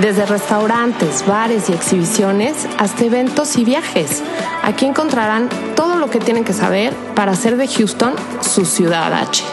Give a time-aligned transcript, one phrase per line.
[0.00, 4.24] Desde restaurantes, bares y exhibiciones hasta eventos y viajes.
[4.64, 9.44] Aquí encontrarán todo lo que tienen que saber para hacer de Houston su ciudad H.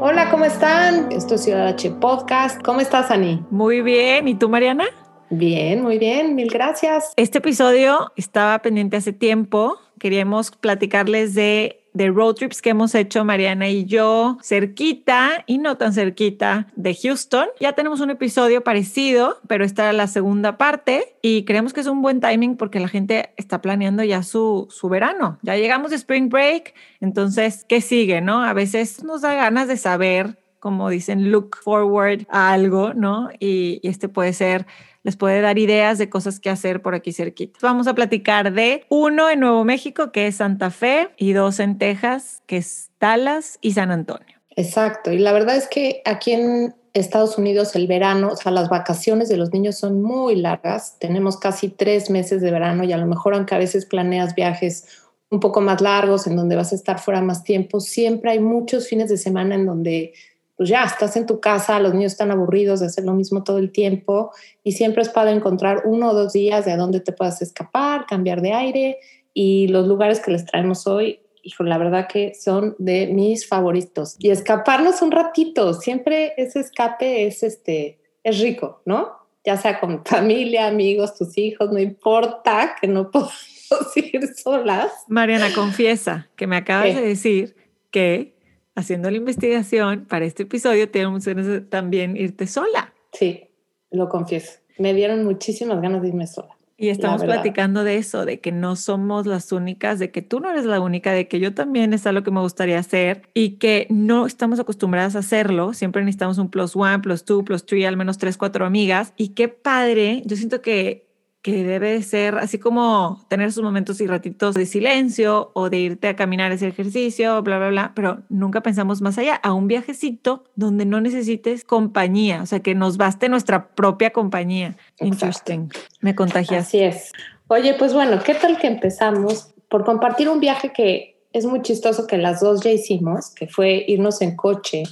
[0.00, 1.12] Hola, ¿cómo están?
[1.12, 2.62] Esto es Ciudad H Podcast.
[2.62, 3.44] ¿Cómo estás, Ani?
[3.50, 4.28] Muy bien.
[4.28, 4.86] ¿Y tú, Mariana?
[5.28, 6.34] Bien, muy bien.
[6.36, 7.12] Mil gracias.
[7.16, 9.76] Este episodio estaba pendiente hace tiempo.
[9.98, 15.76] Queríamos platicarles de de road trips que hemos hecho Mariana y yo, cerquita y no
[15.76, 17.48] tan cerquita de Houston.
[17.58, 21.86] Ya tenemos un episodio parecido, pero esta era la segunda parte y creemos que es
[21.86, 25.38] un buen timing porque la gente está planeando ya su, su verano.
[25.42, 28.20] Ya llegamos de Spring Break, entonces, ¿qué sigue?
[28.20, 28.42] ¿No?
[28.42, 33.30] A veces nos da ganas de saber, como dicen, look forward a algo, ¿no?
[33.38, 34.66] Y, y este puede ser
[35.02, 37.58] les puede dar ideas de cosas que hacer por aquí cerquita.
[37.62, 41.78] Vamos a platicar de uno en Nuevo México, que es Santa Fe, y dos en
[41.78, 44.40] Texas, que es Dallas y San Antonio.
[44.56, 48.68] Exacto, y la verdad es que aquí en Estados Unidos el verano, o sea, las
[48.68, 52.98] vacaciones de los niños son muy largas, tenemos casi tres meses de verano y a
[52.98, 54.86] lo mejor aunque a veces planeas viajes
[55.30, 58.88] un poco más largos, en donde vas a estar fuera más tiempo, siempre hay muchos
[58.88, 60.12] fines de semana en donde
[60.60, 63.56] pues ya estás en tu casa, los niños están aburridos de hacer lo mismo todo
[63.56, 64.30] el tiempo
[64.62, 68.04] y siempre es para encontrar uno o dos días de a dónde te puedas escapar,
[68.04, 68.98] cambiar de aire
[69.32, 74.16] y los lugares que les traemos hoy, hijo, la verdad que son de mis favoritos.
[74.18, 79.12] Y escaparnos un ratito, siempre ese escape es este es rico, ¿no?
[79.46, 84.92] Ya sea con familia, amigos, tus hijos, no importa que no podamos ir solas.
[85.08, 87.56] Mariana, confiesa que me acabas de decir
[87.90, 88.38] que
[88.74, 91.24] haciendo la investigación para este episodio, tenemos
[91.68, 92.92] también irte sola.
[93.12, 93.48] Sí,
[93.90, 94.52] lo confieso.
[94.78, 96.56] Me dieron muchísimas ganas de irme sola.
[96.76, 100.50] Y estamos platicando de eso, de que no somos las únicas, de que tú no
[100.50, 103.86] eres la única, de que yo también es algo que me gustaría hacer y que
[103.90, 105.74] no estamos acostumbradas a hacerlo.
[105.74, 109.12] Siempre necesitamos un plus one, plus two, plus three, al menos tres, cuatro amigas.
[109.18, 110.22] Y qué padre.
[110.24, 111.09] Yo siento que
[111.42, 116.08] que debe ser así como tener sus momentos y ratitos de silencio o de irte
[116.08, 120.44] a caminar ese ejercicio, bla, bla, bla, pero nunca pensamos más allá, a un viajecito
[120.54, 124.76] donde no necesites compañía, o sea, que nos baste nuestra propia compañía.
[124.98, 125.70] Interesting.
[126.00, 126.66] Me contagias.
[126.66, 127.12] Así es.
[127.48, 132.06] Oye, pues bueno, ¿qué tal que empezamos por compartir un viaje que es muy chistoso
[132.06, 134.82] que las dos ya hicimos, que fue irnos en coche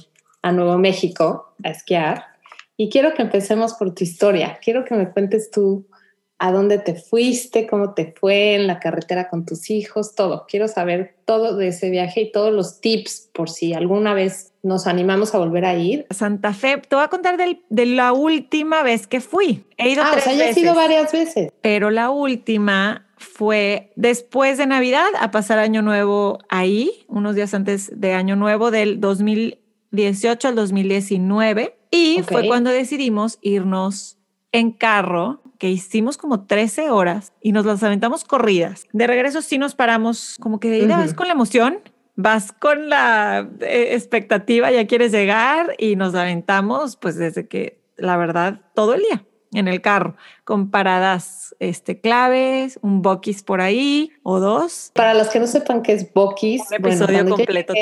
[0.41, 2.25] a Nuevo México a esquiar?
[2.75, 4.57] Y quiero que empecemos por tu historia.
[4.63, 5.85] Quiero que me cuentes tú
[6.39, 10.45] a dónde te fuiste, cómo te fue en la carretera con tus hijos, todo.
[10.47, 14.87] Quiero saber todo de ese viaje y todos los tips por si alguna vez nos
[14.87, 16.07] animamos a volver a ir.
[16.09, 19.65] Santa Fe, te voy a contar de la última vez que fui.
[19.77, 21.51] He ido ah, tres o sea, ya he ido varias veces.
[21.61, 27.91] Pero la última fue después de Navidad a pasar Año Nuevo ahí, unos días antes
[27.99, 31.75] de Año Nuevo del 2018 al 2019.
[31.91, 34.17] Y fue cuando decidimos irnos
[34.53, 38.87] en carro que hicimos como 13 horas y nos las aventamos corridas.
[38.91, 41.79] De regreso sí nos paramos como que de ida vas con la emoción,
[42.15, 48.17] vas con la eh, expectativa, ya quieres llegar y nos aventamos pues desde que la
[48.17, 54.11] verdad todo el día en el carro, con paradas este, claves, un boquis por ahí
[54.23, 54.91] o dos.
[54.93, 57.73] Para los que no sepan qué es boquis, un episodio completo.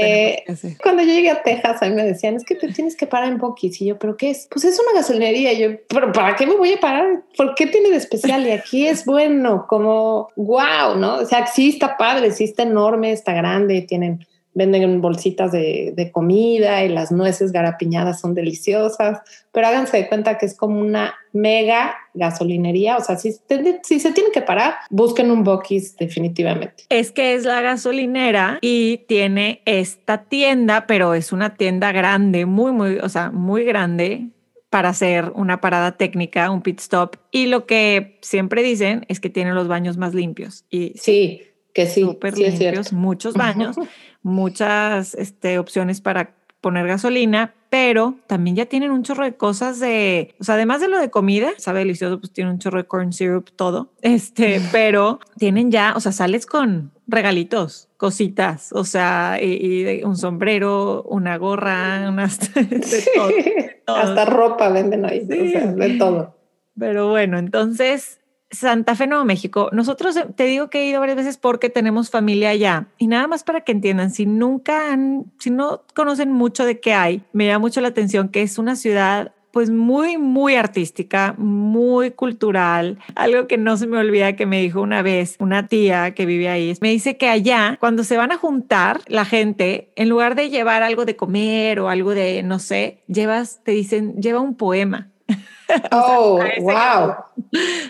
[0.82, 3.30] cuando yo llegué a Texas, a mí me decían, es que te tienes que parar
[3.30, 3.82] en boquis.
[3.82, 4.48] Y yo, ¿pero qué es?
[4.50, 5.54] Pues es una gasolinería.
[5.54, 7.24] Y yo, ¿pero para qué me voy a parar?
[7.36, 8.48] ¿Por qué tiene de especial?
[8.48, 11.16] Y aquí es bueno, como wow, ¿no?
[11.16, 14.26] O sea, sí está padre, sí está enorme, está grande, tienen
[14.58, 19.20] venden bolsitas de, comida y las nueces garapiñadas son deliciosas,
[19.52, 23.36] pero háganse de cuenta que es como una mega gasolinería, o sea, si,
[23.84, 26.86] si se tienen que parar, busquen un Buc-ee's definitivamente.
[26.90, 32.72] Es que es la gasolinera y tiene esta tienda, pero es una tienda grande, muy,
[32.72, 34.30] muy, o sea, muy grande
[34.72, 37.18] para hacer una parada técnica, un pit stop.
[37.32, 40.66] Y lo que siempre dicen es que tiene los baños más limpios.
[40.72, 41.44] Y sí,
[41.74, 43.76] que sí, súper limpios, muchos baños
[44.28, 50.36] muchas este, opciones para poner gasolina, pero también ya tienen un chorro de cosas de,
[50.40, 53.14] o sea, además de lo de comida, sabe delicioso, pues tiene un chorro de corn
[53.14, 60.04] syrup, todo, este, pero tienen ya, o sea, sales con regalitos cositas, o sea, y,
[60.04, 66.36] un sombrero, una gorra, unas de todo, hasta ropa venden ahí, o sea, de todo.
[66.78, 68.20] Pero bueno, entonces
[68.52, 69.70] Santa Fe, Nuevo México.
[69.74, 72.88] Nosotros eh, te digo que he ido varias veces porque tenemos familia allá.
[72.98, 76.94] Y nada más para que entiendan, si nunca han, si no conocen mucho de qué
[76.94, 82.12] hay, me llama mucho la atención que es una ciudad pues muy, muy artística, muy
[82.12, 83.00] cultural.
[83.16, 86.48] Algo que no se me olvida que me dijo una vez una tía que vive
[86.48, 90.52] ahí, me dice que allá, cuando se van a juntar la gente, en lugar de
[90.52, 95.10] llevar algo de comer o algo de, no sé, llevas, te dicen, lleva un poema.
[95.92, 97.16] Oh, wow.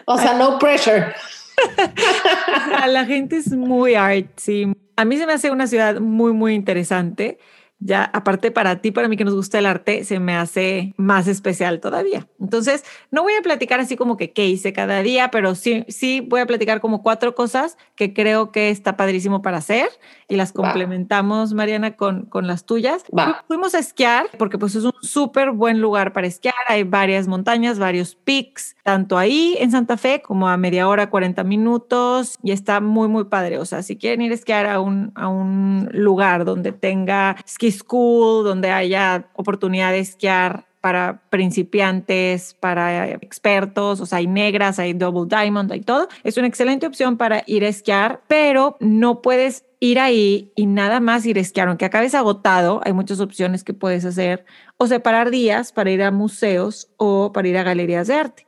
[0.06, 1.13] O sea, no pressure.
[2.88, 4.74] la gente es muy artsy.
[4.95, 7.38] A mí se me hace una ciudad muy, muy interesante
[7.79, 11.27] ya aparte para ti, para mí que nos gusta el arte, se me hace más
[11.27, 12.27] especial todavía.
[12.39, 16.21] Entonces, no voy a platicar así como que qué hice cada día, pero sí, sí
[16.21, 19.89] voy a platicar como cuatro cosas que creo que está padrísimo para hacer
[20.27, 23.03] y las complementamos, Mariana, con, con las tuyas.
[23.47, 26.56] Fuimos a esquiar porque pues es un súper buen lugar para esquiar.
[26.68, 31.44] Hay varias montañas, varios peaks, tanto ahí en Santa Fe como a media hora, 40
[31.44, 33.59] minutos y está muy, muy padre.
[33.59, 37.67] O sea, si quieren ir a esquiar a un, a un lugar donde tenga esquí
[37.72, 44.94] school, donde haya oportunidad de esquiar para principiantes, para expertos, o sea, hay negras, hay
[44.94, 46.08] double diamond, hay todo.
[46.24, 51.00] Es una excelente opción para ir a esquiar, pero no puedes ir ahí y nada
[51.00, 54.46] más ir a esquiar, aunque acabes agotado, hay muchas opciones que puedes hacer
[54.78, 58.48] o separar días para ir a museos o para ir a galerías de arte.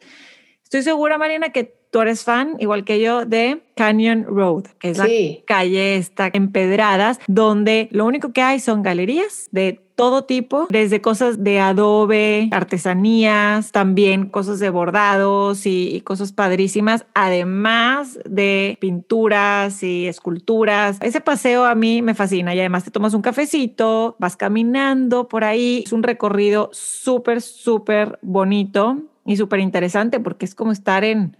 [0.63, 4.97] Estoy segura, Mariana, que tú eres fan, igual que yo, de Canyon Road, que es
[4.97, 5.07] la
[5.45, 11.43] calle esta empedradas, donde lo único que hay son galerías de todo tipo, desde cosas
[11.43, 20.99] de adobe, artesanías, también cosas de bordados y, cosas padrísimas, además de pinturas y esculturas.
[21.01, 25.43] Ese paseo a mí me fascina y además te tomas un cafecito, vas caminando por
[25.43, 31.35] ahí, es un recorrido súper, súper bonito y súper interesante porque es como estar en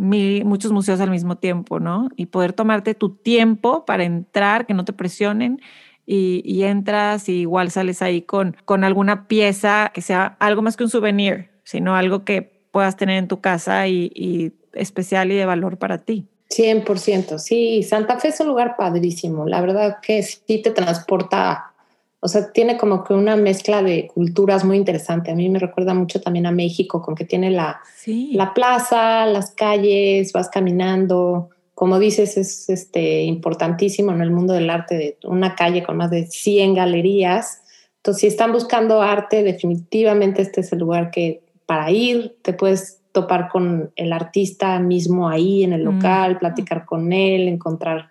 [0.00, 2.08] muchos museos al mismo tiempo, ¿no?
[2.16, 5.60] Y poder tomarte tu tiempo para entrar, que no te presionen
[6.06, 10.84] y, entras y igual sales ahí con, con alguna pieza que sea algo más que
[10.84, 15.46] un souvenir, sino algo que puedas tener en tu casa y, y especial y de
[15.46, 16.26] valor para ti.
[16.48, 21.74] 100%, sí, Santa Fe es un lugar padrísimo, la verdad que sí te transporta
[22.22, 25.30] o sea, tiene como que una mezcla de culturas muy interesante.
[25.30, 29.52] A mí me recuerda mucho también a México, con que tiene la, la plaza, las
[29.52, 31.48] calles, vas caminando.
[31.74, 36.10] Como dices, es este, importantísimo en el mundo del arte, de una calle con más
[36.10, 37.62] de 100 galerías.
[37.96, 43.00] Entonces, si están buscando arte, definitivamente este es el lugar que para ir, te puedes
[43.12, 45.94] topar con el artista mismo ahí en el mm.
[45.94, 48.09] local, platicar con él, encontrar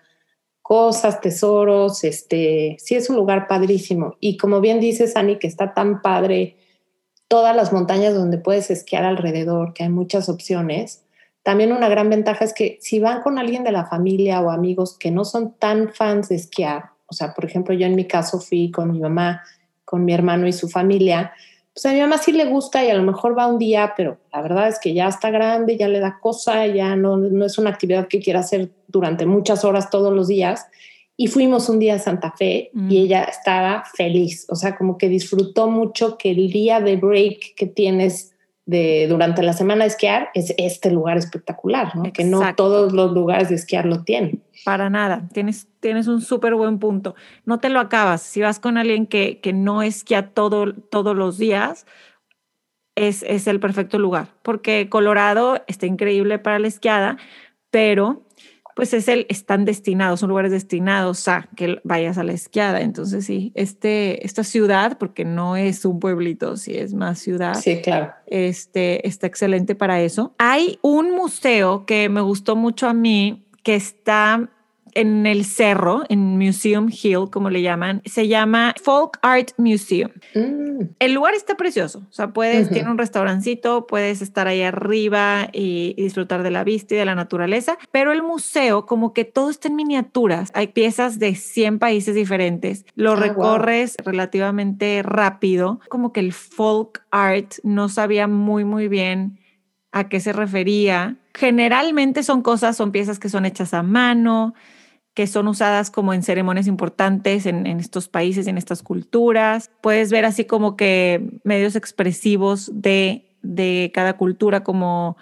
[0.69, 4.17] cosas, tesoros, este, sí es un lugar padrísimo.
[4.19, 6.57] Y como bien dices, Ani, que está tan padre,
[7.27, 11.03] todas las montañas donde puedes esquiar alrededor, que hay muchas opciones.
[11.41, 14.95] También una gran ventaja es que si van con alguien de la familia o amigos
[14.95, 18.39] que no son tan fans de esquiar, o sea, por ejemplo, yo en mi caso
[18.39, 19.41] fui con mi mamá,
[19.85, 21.33] con mi hermano y su familia,
[21.81, 24.17] pues a mi mamá sí le gusta y a lo mejor va un día, pero
[24.33, 27.57] la verdad es que ya está grande, ya le da cosa, ya no, no es
[27.57, 30.67] una actividad que quiera hacer durante muchas horas todos los días.
[31.15, 32.91] Y fuimos un día a Santa Fe y mm.
[32.91, 37.67] ella estaba feliz, o sea, como que disfrutó mucho que el día de break que
[37.67, 38.33] tienes
[38.69, 42.13] de durante la semana de esquiar es este lugar espectacular, ¿no?
[42.13, 44.43] que no todos los lugares de esquiar lo tienen.
[44.63, 47.15] Para nada, tienes, tienes un súper buen punto.
[47.45, 48.21] No te lo acabas.
[48.21, 51.87] Si vas con alguien que, que no esquía todo, todos los días,
[52.93, 57.17] es, es el perfecto lugar, porque Colorado está increíble para la esquiada,
[57.71, 58.21] pero
[58.79, 62.79] pues es el, están destinados, son lugares destinados a que vayas a la esquiada.
[62.79, 67.55] Entonces, sí, este, esta ciudad, porque no es un pueblito, sí es más ciudad.
[67.55, 68.13] Sí, claro.
[68.25, 70.33] Este, está excelente para eso.
[70.37, 74.49] Hay un museo que me gustó mucho a mí, que está
[74.93, 80.11] en el cerro, en Museum Hill, como le llaman, se llama Folk Art Museum.
[80.35, 80.81] Mm.
[80.99, 85.95] El lugar está precioso, o sea, puedes, tiene un restaurancito, puedes estar ahí arriba y,
[85.99, 89.67] disfrutar de la vista y de la naturaleza, pero el museo, como que todo está
[89.67, 96.19] en miniaturas, hay piezas de 100 países diferentes, lo ah, recorres relativamente rápido, como que
[96.19, 99.39] el folk art no sabía muy, muy bien
[99.91, 101.17] a qué se refería.
[101.33, 104.53] Generalmente son cosas, son piezas que son hechas a mano,
[105.13, 109.71] que son usadas como en ceremonias importantes en, estos países, en estas culturas.
[109.81, 115.17] Puedes ver así como que medios expresivos de, de cada cultura como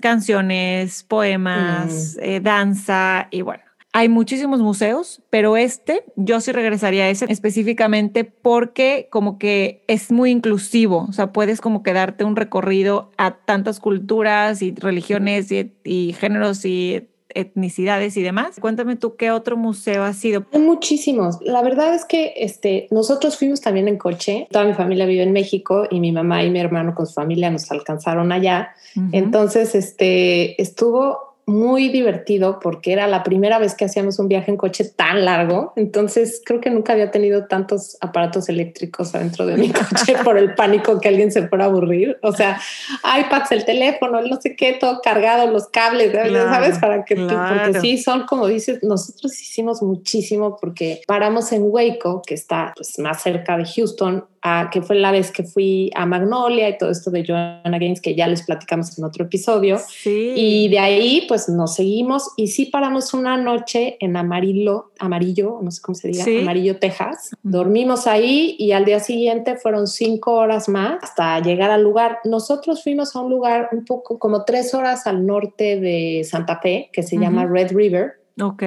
[0.00, 2.24] canciones, poemas, mm.
[2.24, 3.62] eh, danza y bueno.
[3.92, 10.10] hay muchísimos museos, pero este yo sí regresaría a ese específicamente porque como que es
[10.10, 15.52] muy inclusivo, o sea, puedes como que darte un recorrido a tantas culturas y religiones
[15.52, 18.58] y, y géneros y etnicidades y demás.
[18.60, 20.44] Cuéntame tú qué otro museo ha sido.
[20.52, 21.38] Hay muchísimos.
[21.42, 24.46] La verdad es que este, nosotros fuimos también en coche.
[24.50, 27.50] Toda mi familia vive en México y mi mamá y mi hermano con su familia
[27.50, 28.74] nos alcanzaron allá.
[29.12, 34.56] Entonces, este, estuvo muy divertido porque era la primera vez que hacíamos un viaje en
[34.56, 35.72] coche tan largo.
[35.76, 40.54] Entonces creo que nunca había tenido tantos aparatos eléctricos adentro de mi coche por el
[40.54, 42.18] pánico que alguien se fuera a aburrir.
[42.22, 42.60] O sea,
[43.04, 46.78] iPads, el teléfono, el no sé qué, todo cargado, los cables, ¿sabes?
[46.78, 52.34] Para que porque sí, son como dices, nosotros hicimos muchísimo porque paramos en Waco, que
[52.34, 54.24] está pues, más cerca de Houston,
[54.72, 58.14] que fue la vez que fui a Magnolia y todo esto de Joanna Gaines, que
[58.14, 59.78] ya les platicamos en otro episodio.
[60.04, 65.70] Y de ahí, pues nos seguimos y sí paramos una noche en Amarillo, Amarillo, no
[65.70, 67.30] sé cómo se diga, Amarillo, Texas.
[67.42, 72.18] Dormimos ahí y al día siguiente fueron cinco horas más hasta llegar al lugar.
[72.24, 76.90] Nosotros fuimos a un lugar un poco como tres horas al norte de Santa Fe,
[76.92, 78.14] que se llama Red River.
[78.40, 78.62] Ok.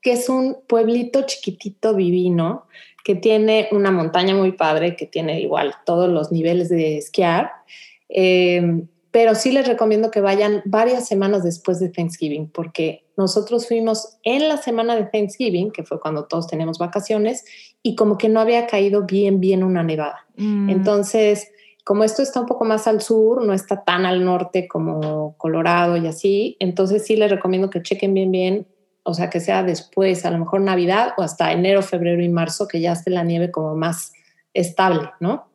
[0.00, 2.64] Que es un pueblito chiquitito divino
[3.04, 7.50] que tiene una montaña muy padre, que tiene igual todos los niveles de esquiar.
[8.08, 14.16] Em, pero sí les recomiendo que vayan varias semanas después de Thanksgiving, porque nosotros fuimos
[14.22, 17.44] en la semana de Thanksgiving, que fue cuando todos teníamos vacaciones,
[17.82, 20.26] y como que no había caído bien, bien una nevada.
[20.36, 20.70] Mm.
[20.70, 21.52] Entonces,
[21.84, 25.96] como esto está un poco más al sur, no está tan al norte como Colorado
[25.96, 28.66] y así, entonces sí les recomiendo que chequen bien, bien
[29.04, 32.68] o sea, que sea después, a lo mejor Navidad o hasta enero, febrero y marzo,
[32.68, 34.12] que ya esté la nieve como más
[34.54, 35.48] estable, ¿no?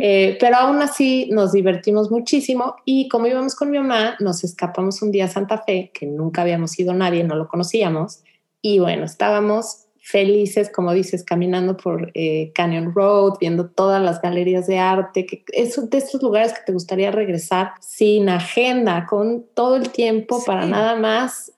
[0.00, 5.02] Eh, pero aún así nos divertimos muchísimo y como íbamos con mi mamá, nos escapamos
[5.02, 8.22] un día a Santa Fe, que nunca habíamos ido nadie, no lo conocíamos,
[8.62, 14.66] y bueno, estábamos felices, como dices, caminando por eh, Canyon Road, viendo todas las galerías
[14.66, 19.76] de arte, que es de estos lugares que te gustaría regresar sin agenda, con todo
[19.76, 21.52] el tiempo para nada más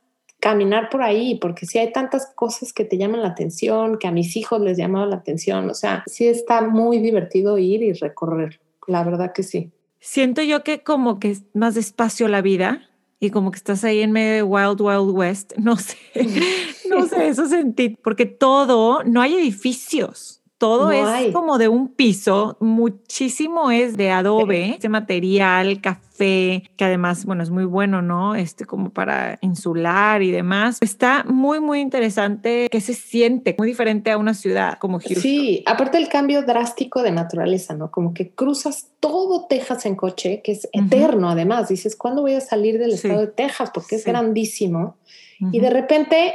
[0.44, 4.10] caminar por ahí, porque si hay tantas cosas que te llaman la atención, que a
[4.10, 8.60] mis hijos les llamaba la atención, o sea, sí está muy divertido ir y recorrer,
[8.86, 9.70] la verdad que sí.
[10.00, 12.82] Siento yo que como que es más despacio la vida
[13.20, 15.96] y como que estás ahí en medio de Wild Wild West, no sé,
[16.90, 22.56] no sé, eso sentí, porque todo, no hay edificios todo es como de un piso,
[22.58, 28.34] muchísimo es de adobe, este material, café, que además, bueno, es muy bueno, ¿no?
[28.34, 30.78] Este como para insular y demás.
[30.80, 35.22] Está muy, muy interesante que se siente muy diferente a una ciudad como Houston.
[35.22, 37.90] Sí, aparte el cambio drástico de naturaleza, ¿no?
[37.90, 41.68] Como que cruzas todo Texas en coche, que es eterno además.
[41.68, 43.70] Dices, ¿cuándo voy a salir del estado de Texas?
[43.74, 44.96] Porque es grandísimo.
[45.52, 46.32] Y de repente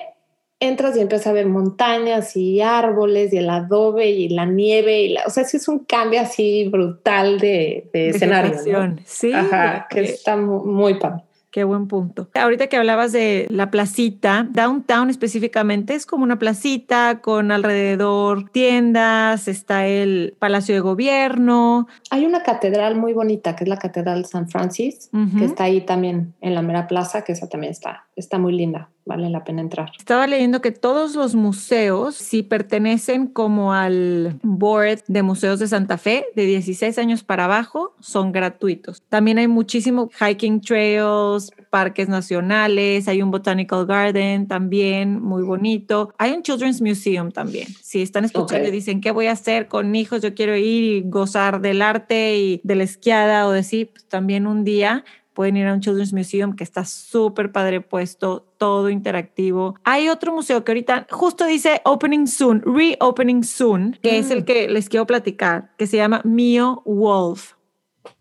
[0.60, 5.10] entras y empiezas a ver montañas y árboles y el adobe y la nieve y
[5.10, 8.58] la, o sea, sí es un cambio así brutal de, escenario.
[9.06, 11.24] Sí, Ajá, que está muy, muy padre.
[11.52, 12.30] Qué buen punto.
[12.36, 19.48] Ahorita que hablabas de la placita, downtown específicamente es como una placita con alrededor tiendas,
[19.48, 21.88] está el Palacio de Gobierno.
[22.12, 26.36] Hay una catedral muy bonita que es la Catedral San Francis, que está ahí también
[26.42, 29.92] en la mera plaza, que esa también está, está muy linda vale la pena entrar.
[29.98, 35.98] Estaba leyendo que todos los museos, si pertenecen como al board de museos de Santa
[35.98, 39.02] Fe, de 16 años para abajo, son gratuitos.
[39.10, 46.14] También hay muchísimo hiking trails, parques nacionales, hay un botanical garden también muy bonito.
[46.20, 47.68] Hay un children's museum también.
[47.82, 50.22] Si están escuchando y dicen, ¿qué voy a hacer con hijos?
[50.22, 54.06] Yo quiero ir y gozar del arte y de la esquiada o de sí, pues
[54.06, 55.04] también un día
[55.40, 59.76] pueden ir a un Children's Museum que está súper padre puesto, todo interactivo.
[59.86, 64.44] Hay otro museo que ahorita justo dice Opening Soon, Reopening Soon, que es el mm.
[64.44, 67.54] que les quiero platicar, que se llama Mio Wolf.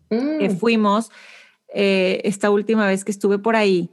[0.07, 0.57] Que mm.
[0.59, 1.11] fuimos
[1.73, 3.89] eh, esta última vez que estuve por ahí,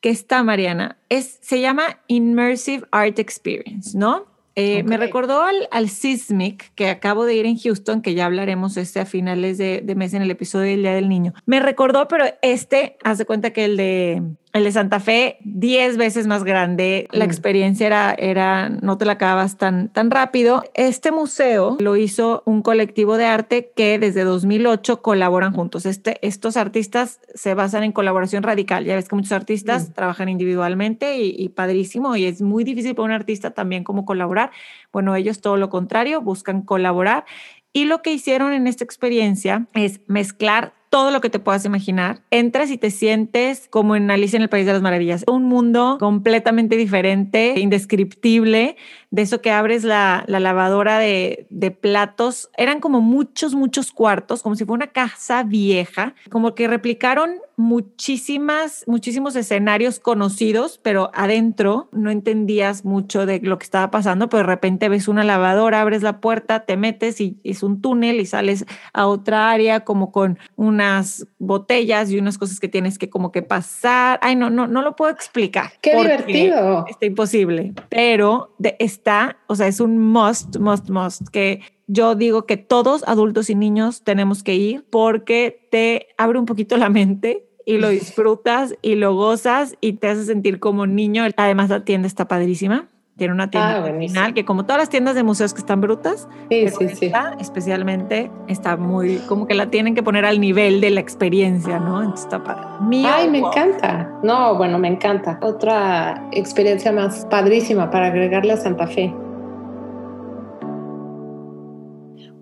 [0.00, 4.24] que está Mariana, es, se llama Immersive Art Experience, ¿no?
[4.56, 8.76] Eh, me recordó al, al Sismic que acabo de ir en Houston, que ya hablaremos
[8.76, 11.34] este a finales de, de mes en el episodio del Día del Niño.
[11.46, 14.22] Me recordó, pero este, haz de cuenta que el de
[14.54, 17.08] el de Santa Fe, 10 veces más grande.
[17.10, 17.28] La mm.
[17.28, 20.62] experiencia era, era, no te la acabas tan, tan rápido.
[20.74, 25.86] Este museo lo hizo un colectivo de arte que desde 2008 colaboran juntos.
[25.86, 28.84] Este, estos artistas se basan en colaboración radical.
[28.84, 29.92] Ya ves que muchos artistas mm.
[29.92, 32.14] trabajan individualmente y, y, padrísimo.
[32.14, 34.52] Y es muy difícil para un artista también como colaborar.
[34.92, 37.24] Bueno, ellos todo lo contrario, buscan colaborar.
[37.72, 42.20] Y lo que hicieron en esta experiencia es mezclar todo lo que te puedas imaginar.
[42.30, 45.24] Entras y te sientes como en Alicia en el País de las Maravillas.
[45.26, 48.76] Un mundo completamente diferente, indescriptible,
[49.10, 52.48] de eso que abres la, lavadora de, de, platos.
[52.56, 58.84] Eran como muchos, muchos cuartos, como si fuera una casa vieja, como que replicaron muchísimas,
[58.86, 64.48] muchísimos escenarios conocidos, pero adentro no entendías mucho de lo que estaba pasando, pero de
[64.48, 68.66] repente ves una lavadora, abres la puerta, te metes y es un túnel y sales
[68.92, 73.42] a otra área como con unas botellas y unas cosas que tienes que como que
[73.42, 74.18] pasar.
[74.22, 75.72] Ay, no, no, no lo puedo explicar.
[75.80, 76.84] Qué divertido.
[76.88, 82.46] Está imposible, pero de, está, o sea, es un must, must, must, que yo digo
[82.46, 87.46] que todos, adultos y niños, tenemos que ir porque te abre un poquito la mente
[87.66, 91.24] y lo disfrutas y lo gozas y te hace sentir como niño.
[91.36, 92.88] Además, la tienda está padrísima.
[93.16, 93.84] Tiene una tienda
[94.16, 97.12] ah, que como todas las tiendas de museos que están brutas, sí, sí, sí.
[97.38, 102.00] especialmente está muy, como que la tienen que poner al nivel de la experiencia, ¿no?
[102.00, 102.64] Entonces está padre.
[103.06, 104.18] Ay, me encanta.
[104.24, 105.38] No, bueno, me encanta.
[105.42, 109.14] Otra experiencia más padrísima para agregarle a Santa Fe.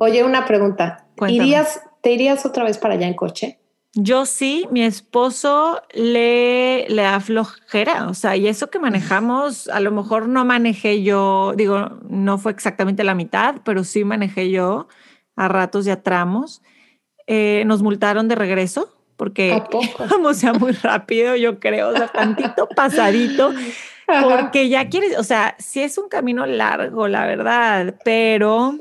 [0.03, 1.07] Oye, una pregunta.
[1.29, 3.61] ¿Irías, ¿Te irías otra vez para allá en coche?
[3.95, 9.79] Yo sí, mi esposo le, le da flojera, o sea, y eso que manejamos, a
[9.79, 14.89] lo mejor no manejé yo, digo, no fue exactamente la mitad, pero sí manejé yo
[15.37, 16.63] a ratos y a tramos.
[17.29, 19.63] Eh, nos multaron de regreso porque
[20.11, 23.53] vamos ya muy rápido, yo creo, o sea, tantito pasadito,
[24.21, 28.81] porque ya quieres, o sea, sí es un camino largo, la verdad, pero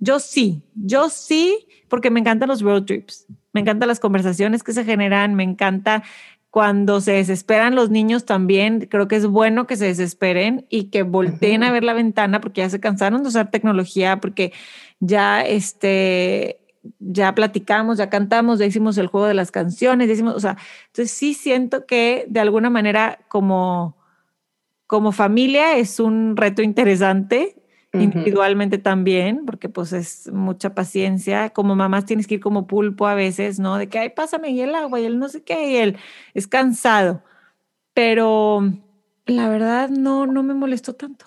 [0.00, 3.26] yo sí, yo sí, porque me encantan los road trips.
[3.52, 6.02] Me encantan las conversaciones que se generan, me encanta
[6.50, 11.02] cuando se desesperan los niños también, creo que es bueno que se desesperen y que
[11.02, 14.52] volteen a ver la ventana porque ya se cansaron de usar tecnología, porque
[14.98, 16.60] ya este
[17.00, 20.56] ya platicamos, ya cantamos, ya hicimos el juego de las canciones, ya hicimos, o sea,
[20.86, 23.98] entonces sí siento que de alguna manera como
[24.86, 27.56] como familia es un reto interesante
[27.92, 31.50] individualmente también, porque pues es mucha paciencia.
[31.50, 33.78] Como mamás tienes que ir como pulpo a veces, ¿no?
[33.78, 35.96] De que, ay, pásame y el agua y el no sé qué, y él
[36.34, 37.22] es cansado.
[37.94, 38.62] Pero
[39.26, 41.26] la verdad no, no me molestó tanto.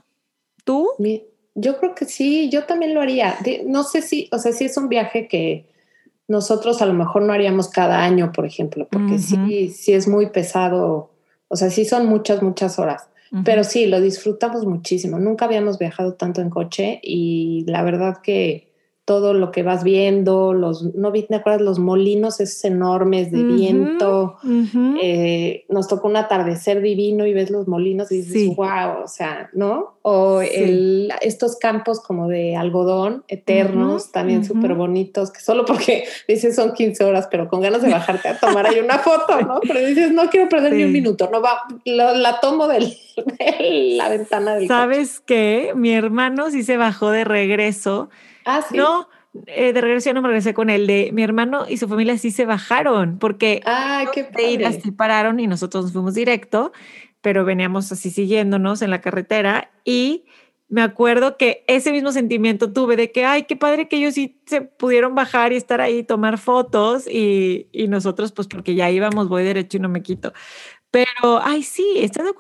[0.63, 0.89] ¿Tú?
[1.55, 3.35] Yo creo que sí, yo también lo haría.
[3.65, 5.69] No sé si, o sea, si es un viaje que
[6.27, 10.29] nosotros a lo mejor no haríamos cada año, por ejemplo, porque sí, sí es muy
[10.29, 11.11] pesado.
[11.49, 13.09] O sea, sí son muchas, muchas horas.
[13.45, 15.17] Pero sí, lo disfrutamos muchísimo.
[15.17, 18.70] Nunca habíamos viajado tanto en coche y la verdad que
[19.05, 21.61] todo lo que vas viendo, los, no vi, ¿te acuerdas?
[21.61, 24.37] Los molinos esos enormes de viento.
[25.01, 29.49] Eh, nos tocó un atardecer divino y ves los molinos y dices, wow, o sea,
[29.53, 29.97] ¿no?
[30.03, 36.73] O estos campos como de algodón eternos, también súper bonitos, que solo porque dices son
[36.73, 39.59] 15 horas, pero con ganas de bajarte a tomar ahí una foto, ¿no?
[39.67, 42.95] Pero dices, no quiero perder ni un minuto, no va, la tomo de
[43.97, 45.73] la ventana del ¿Sabes qué?
[45.75, 48.09] Mi hermano sí se bajó de regreso
[48.45, 48.77] Ah, sí.
[48.77, 49.07] No,
[49.47, 50.87] eh, de regreso ya no me regresé con él.
[50.87, 55.39] De mi hermano y su familia sí se bajaron porque ah, qué de así pararon
[55.39, 56.71] y nosotros nos fuimos directo,
[57.21, 60.25] pero veníamos así siguiéndonos en la carretera y
[60.71, 64.41] me acuerdo que ese mismo sentimiento tuve de que, ay, qué padre que ellos sí
[64.45, 69.27] se pudieron bajar y estar ahí, tomar fotos y, y nosotros, pues porque ya íbamos,
[69.27, 70.31] voy derecho y no me quito.
[70.89, 72.33] Pero, ay, sí, esto no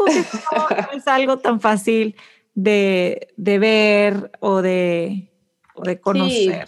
[0.93, 2.15] es algo tan fácil
[2.53, 5.30] de, de ver o de,
[5.83, 6.67] de conocer.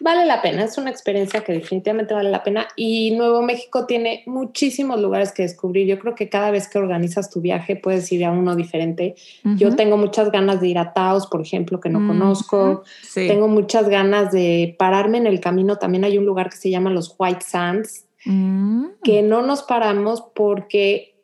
[0.00, 4.22] vale la pena, es una experiencia que definitivamente vale la pena y Nuevo México tiene
[4.26, 5.86] muchísimos lugares que descubrir.
[5.86, 9.14] Yo creo que cada vez que organizas tu viaje puedes ir a uno diferente.
[9.56, 12.84] Yo tengo muchas ganas de ir a Taos, por ejemplo, que no conozco.
[13.14, 15.76] Tengo muchas ganas de pararme en el camino.
[15.76, 18.86] También hay un lugar que se llama los White Sands, mm.
[19.02, 21.14] que no nos paramos porque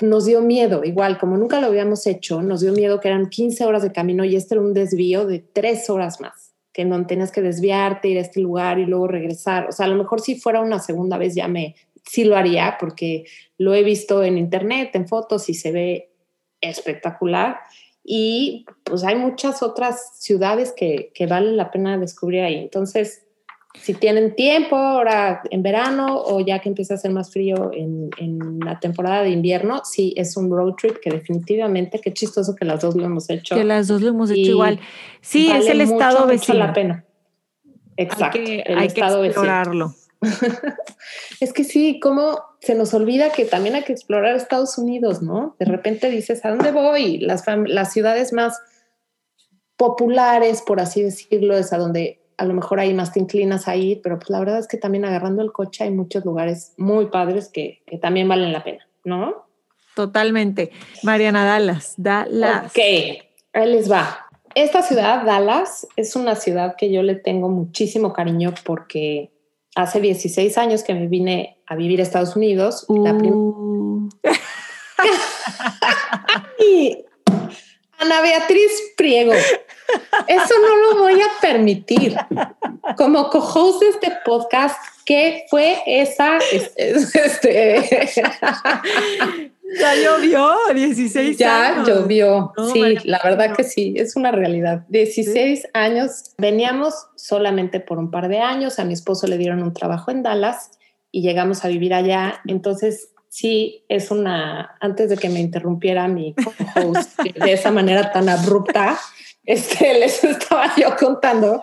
[0.00, 3.66] nos dio miedo, igual como nunca lo habíamos hecho, nos dio miedo que eran 15
[3.66, 7.32] horas de camino y este era un desvío de tres horas más que no tenías
[7.32, 9.68] que desviarte, ir a este lugar y luego regresar.
[9.68, 12.76] O sea, a lo mejor si fuera una segunda vez ya me, sí lo haría
[12.78, 13.24] porque
[13.58, 16.12] lo he visto en internet, en fotos y se ve
[16.60, 17.58] espectacular.
[18.04, 22.56] Y pues hay muchas otras ciudades que, que vale la pena descubrir ahí.
[22.56, 23.24] Entonces,
[23.74, 28.10] si tienen tiempo ahora en verano o ya que empieza a ser más frío en,
[28.64, 32.80] la temporada de invierno, sí es un road trip que definitivamente, qué chistoso que las
[32.80, 33.54] dos lo hemos hecho.
[33.54, 34.80] Que las dos lo hemos hecho igual.
[35.20, 36.58] Sí, es el estado vecino.
[36.58, 37.04] la pena.
[37.96, 38.38] Exacto.
[38.38, 39.94] Hay que, hay que explorarlo.
[41.40, 45.56] es que sí, como se nos olvida que también hay que explorar Estados Unidos, ¿no?
[45.58, 47.18] De repente dices, ¿a dónde voy?
[47.18, 48.60] Las, las ciudades más
[49.76, 53.76] populares, por así decirlo, es a donde a lo mejor ahí más te inclinas a
[53.76, 57.06] ir, pero pues la verdad es que también agarrando el coche hay muchos lugares muy
[57.06, 59.46] padres que, que también valen la pena, ¿no?
[59.94, 60.70] Totalmente.
[61.02, 62.66] Mariana Dallas, Dallas.
[62.66, 62.78] Ok,
[63.52, 64.26] ahí les va.
[64.54, 69.30] Esta ciudad, Dallas, es una ciudad que yo le tengo muchísimo cariño porque
[69.74, 72.86] hace 16 años que me vine a vivir a Estados Unidos.
[72.88, 74.08] La prim- Uh,
[76.58, 77.04] Y
[77.98, 79.32] Ana Beatriz Priego,
[80.26, 82.16] eso no lo voy a permitir.
[82.96, 86.38] Como co-host de este podcast, ¿qué fue esa?
[86.52, 88.10] es- es- Este,
[89.78, 91.88] ya llovió, 16 ya años.
[91.88, 92.52] llovió.
[92.56, 93.56] No, sí, María, la verdad no.
[93.56, 94.84] que sí, es una realidad.
[94.88, 98.78] 16 años, veníamos solamente por un par de años.
[98.78, 100.72] A mi esposo le dieron un trabajo en Dallas
[101.12, 102.40] y llegamos a vivir allá.
[102.46, 104.76] Entonces, sí, es una.
[104.80, 108.98] Antes de que me interrumpiera mi co-host de esa manera tan abrupta,
[109.44, 111.62] este, les estaba yo contando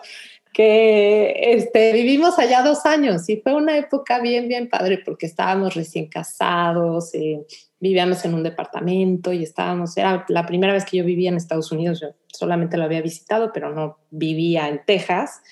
[0.52, 5.74] que este, vivimos allá dos años y fue una época bien, bien padre porque estábamos
[5.74, 7.44] recién casados, eh,
[7.78, 11.70] vivíamos en un departamento y estábamos, era la primera vez que yo vivía en Estados
[11.70, 15.42] Unidos, yo solamente lo había visitado, pero no vivía en Texas.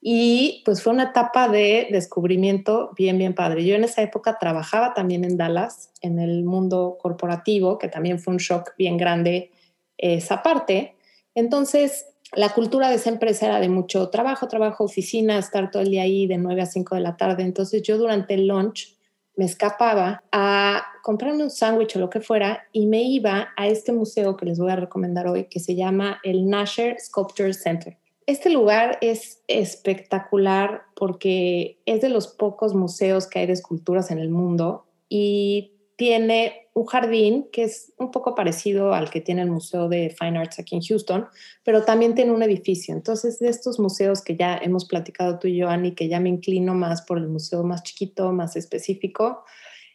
[0.00, 3.64] Y pues fue una etapa de descubrimiento bien, bien padre.
[3.64, 8.34] Yo en esa época trabajaba también en Dallas, en el mundo corporativo, que también fue
[8.34, 9.50] un shock bien grande
[9.98, 10.95] esa parte.
[11.36, 15.90] Entonces, la cultura de esa empresa era de mucho trabajo, trabajo, oficina, estar todo el
[15.90, 17.44] día ahí de 9 a 5 de la tarde.
[17.44, 18.96] Entonces yo durante el lunch
[19.36, 23.92] me escapaba a comprarme un sándwich o lo que fuera y me iba a este
[23.92, 27.98] museo que les voy a recomendar hoy, que se llama el Nasher Sculpture Center.
[28.24, 34.18] Este lugar es espectacular porque es de los pocos museos que hay de esculturas en
[34.18, 39.50] el mundo y tiene un jardín que es un poco parecido al que tiene el
[39.50, 41.26] Museo de Fine Arts aquí en Houston,
[41.64, 42.94] pero también tiene un edificio.
[42.94, 46.28] Entonces, de estos museos que ya hemos platicado tú y yo, Annie, que ya me
[46.28, 49.44] inclino más por el museo más chiquito, más específico,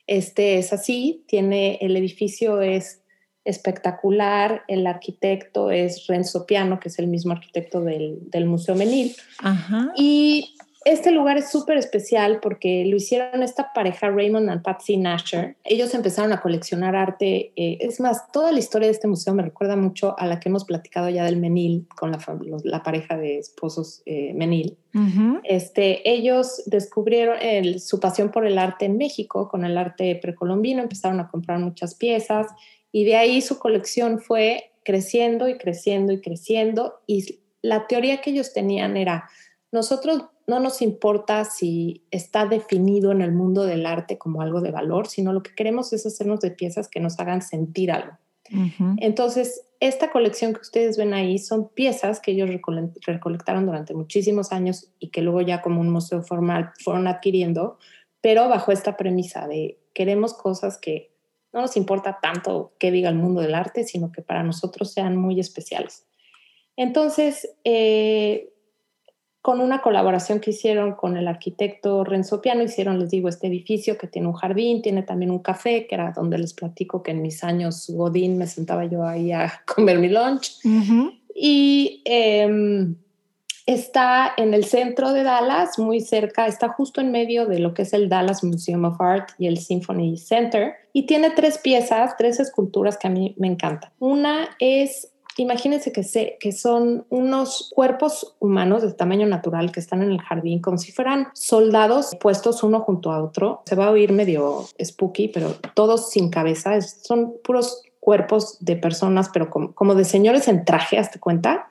[0.08, 3.04] este es así, tiene el edificio es
[3.46, 9.16] espectacular, el arquitecto es Renzo Piano, que es el mismo arquitecto del, del Museo Menil,
[9.40, 9.92] Ajá.
[9.96, 15.56] y este lugar es súper especial porque lo hicieron esta pareja, Raymond and Patsy Nasher.
[15.64, 17.54] Ellos empezaron a coleccionar arte.
[17.56, 20.50] eh, es más, toda la historia de este museo me recuerda mucho a la que
[20.50, 22.20] hemos platicado ya del Menil con la,
[22.64, 24.78] la pareja de esposos eh, Menil.
[25.44, 30.82] Este, ellos descubrieron el- su pasión por el arte en México, con el arte precolombino,
[30.82, 32.48] empezaron a comprar muchas piezas
[32.92, 37.02] y de ahí su colección fue creciendo y creciendo y creciendo.
[37.08, 39.30] Y la teoría que ellos tenían era,
[39.72, 44.70] nosotros no nos importa si está definido en el mundo del arte como algo de
[44.70, 48.18] valor, sino lo que queremos es hacernos de piezas que nos hagan sentir algo.
[48.98, 54.52] Entonces, esta colección que ustedes ven ahí son piezas que ellos recole- recolectaron durante muchísimos
[54.52, 57.78] años y que luego ya como un museo formal fueron adquiriendo,
[58.20, 61.14] pero bajo esta premisa de queremos cosas que
[61.54, 65.16] no nos importa tanto qué diga el mundo del arte, sino que para nosotros sean
[65.16, 66.06] muy especiales.
[66.76, 68.51] Entonces, eh,
[69.42, 73.98] con una colaboración que hicieron con el arquitecto Renzo Piano, hicieron, les digo, este edificio
[73.98, 77.22] que tiene un jardín, tiene también un café, que era donde les platico que en
[77.22, 80.60] mis años Godín me sentaba yo ahí a comer mi lunch.
[81.34, 82.94] Y eh,
[83.66, 87.84] está en el centro de Dallas, muy cerca, está justo en medio de lo que
[87.84, 90.74] es el Dallas Museum of Art y el Symphony Center.
[90.94, 93.92] Y tiene tres piezas, tres esculturas que a mí me encantan.
[94.00, 100.02] Una es Imagínense que, se, que son unos cuerpos humanos de tamaño natural que están
[100.02, 103.62] en el jardín como si fueran soldados puestos uno junto a otro.
[103.66, 106.80] Se va a oír medio spooky, pero todos sin cabeza.
[106.82, 111.70] Son puros cuerpos de personas, pero como, como de señores en traje, hazte cuenta,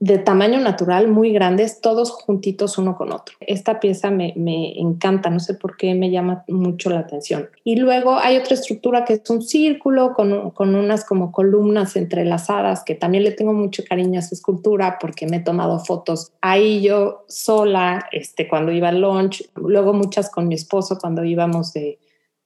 [0.00, 3.36] de tamaño natural, muy grandes, todos juntitos uno con otro.
[3.40, 7.50] Esta pieza me, me encanta, no sé por qué me llama mucho la atención.
[7.64, 12.82] Y luego hay otra estructura que es un círculo con, con unas como columnas entrelazadas,
[12.82, 16.80] que también le tengo mucho cariño a esa escultura porque me he tomado fotos ahí
[16.80, 21.98] yo sola, este, cuando iba al lunch, luego muchas con mi esposo cuando íbamos de,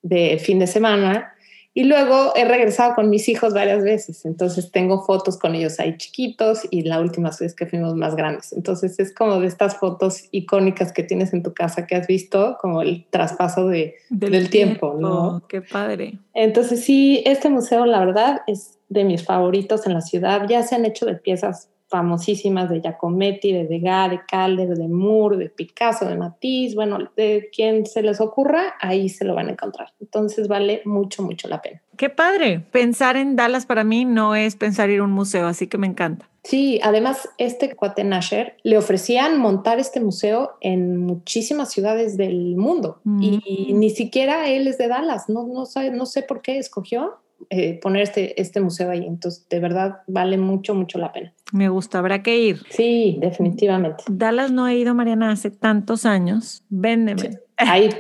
[0.03, 1.35] de fin de semana.
[1.75, 5.97] Y luego he regresado con mis hijos varias veces, entonces tengo fotos con ellos ahí
[5.97, 8.53] chiquitos y la última vez que fuimos más grandes.
[8.53, 12.59] Entonces es como de estas fotos icónicas que tienes en tu casa que has visto,
[12.61, 15.45] como el traspaso de, del, tiempo, ¿no?
[15.49, 16.19] Qué padre.
[16.35, 20.47] Entonces sí, este museo la verdad es de mis favoritos en la ciudad.
[20.49, 25.37] Ya se han hecho de piezas famosísimas de Giacometti, de Degas, de Calder, de Moore,
[25.37, 29.53] de Picasso, de Matisse, bueno, de quien se les ocurra, ahí se lo van a
[29.53, 29.93] encontrar.
[30.01, 31.83] Entonces vale mucho, mucho la pena.
[31.99, 32.61] Qué padre.
[32.73, 35.87] Pensar en Dallas para mí no es pensar ir a un museo, así que me
[35.87, 36.29] encanta.
[36.45, 43.01] Sí, además este cuate Nasher le ofrecían montar este museo en muchísimas ciudades del mundo
[43.21, 43.79] y, Mm.
[43.79, 47.19] ni siquiera él es de Dallas, no, no, sabe, no sé por qué escogió
[47.51, 51.33] eh, poner este, este museo ahí, entonces de verdad vale mucho, mucho la pena.
[51.53, 52.63] Me gusta, habrá que ir.
[52.71, 54.05] Sí, definitivamente.
[54.09, 56.65] Dallas no he ido, Mariana, hace tantos años.
[56.71, 57.39] Véndeme.
[57.59, 57.91] Ahí,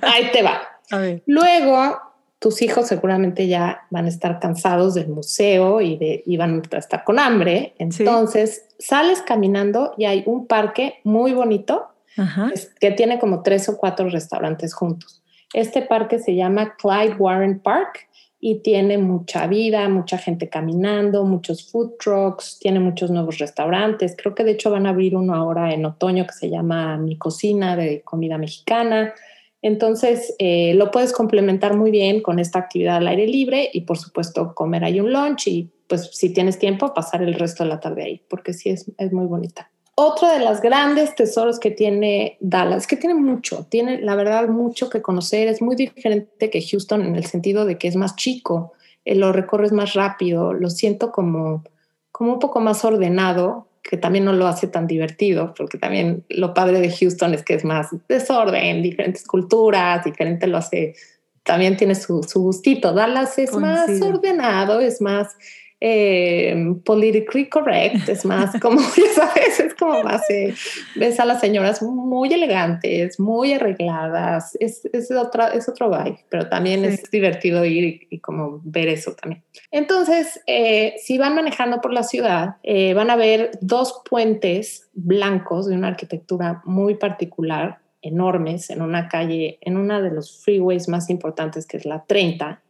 [0.00, 0.62] ahí te va.
[0.90, 1.22] A ver.
[1.26, 1.98] Luego,
[2.38, 6.78] tus hijos seguramente ya van a estar cansados del museo y, de, y van a
[6.78, 7.74] estar con hambre.
[7.78, 12.50] Entonces, sales caminando y hay un parque muy bonito Ajá.
[12.80, 15.22] que tiene como tres o cuatro restaurantes juntos.
[15.54, 18.08] Este parque se llama Clyde Warren Park
[18.44, 24.16] y tiene mucha vida, mucha gente caminando, muchos food trucks, tiene muchos nuevos restaurantes.
[24.20, 27.16] Creo que de hecho van a abrir uno ahora en otoño que se llama Mi
[27.16, 29.14] Cocina de comida mexicana.
[29.62, 33.96] Entonces, eh, lo puedes complementar muy bien con esta actividad al aire libre y, por
[33.96, 37.78] supuesto, comer ahí un lunch y, pues, si tienes tiempo, pasar el resto de la
[37.78, 39.70] tarde ahí, porque sí es, es muy bonita.
[39.94, 44.88] Otro de los grandes tesoros que tiene Dallas, que tiene mucho, tiene la verdad mucho
[44.88, 48.72] que conocer, es muy diferente que Houston en el sentido de que es más chico,
[49.04, 51.62] eh, lo recorres más rápido, lo siento como,
[52.10, 56.54] como un poco más ordenado, que también no lo hace tan divertido, porque también lo
[56.54, 60.94] padre de Houston es que es más desorden, diferentes culturas, diferente lo hace,
[61.42, 62.94] también tiene su, su gustito.
[62.94, 65.36] Dallas es más ordenado, es más
[65.84, 70.54] eh, politically correct, es más como, ya sabes, es como más, eh,
[70.94, 76.48] ves a las señoras muy elegantes, muy arregladas, es, es, otra, es otro vibe, pero
[76.48, 76.86] también Sí.
[76.86, 79.42] es divertido ir y, y como ver eso también.
[79.72, 85.66] Entonces, eh, si van manejando por la ciudad, eh, van a ver dos puentes blancos
[85.66, 91.10] de una arquitectura muy particular, enormes, en una calle, en una de los freeways más
[91.10, 92.60] importantes que es la 30.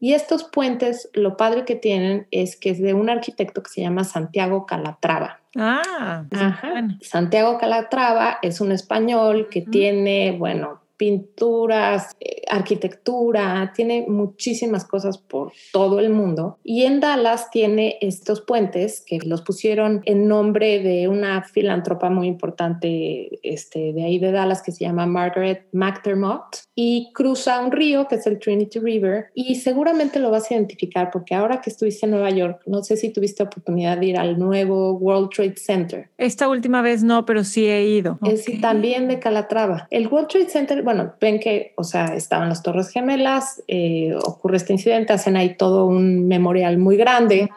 [0.00, 3.80] Y estos puentes, lo padre que tienen es que es de un arquitecto que se
[3.80, 5.40] llama Santiago Calatrava.
[5.56, 6.70] Ah, Ajá.
[6.70, 6.98] bueno.
[7.00, 15.52] Santiago Calatrava es un español que tiene, bueno, pinturas, eh, arquitectura, tiene muchísimas cosas por
[15.72, 16.58] todo el mundo.
[16.64, 22.26] Y en Dallas tiene estos puentes que los pusieron en nombre de una filántropa muy
[22.26, 28.06] importante este, de ahí de Dallas que se llama Margaret McDermott y cruza un río
[28.08, 32.06] que es el Trinity River y seguramente lo vas a identificar porque ahora que estuviste
[32.06, 36.08] en Nueva York, no sé si tuviste oportunidad de ir al nuevo World Trade Center.
[36.18, 38.18] Esta última vez no, pero sí he ido.
[38.24, 38.60] Es Ok.
[38.60, 39.86] también de Calatrava.
[39.90, 44.58] El World Trade Center, bueno, ven que, o sea, estaban las Torres Gemelas, eh, ocurre
[44.58, 47.50] este incidente, hacen ahí todo un memorial muy grande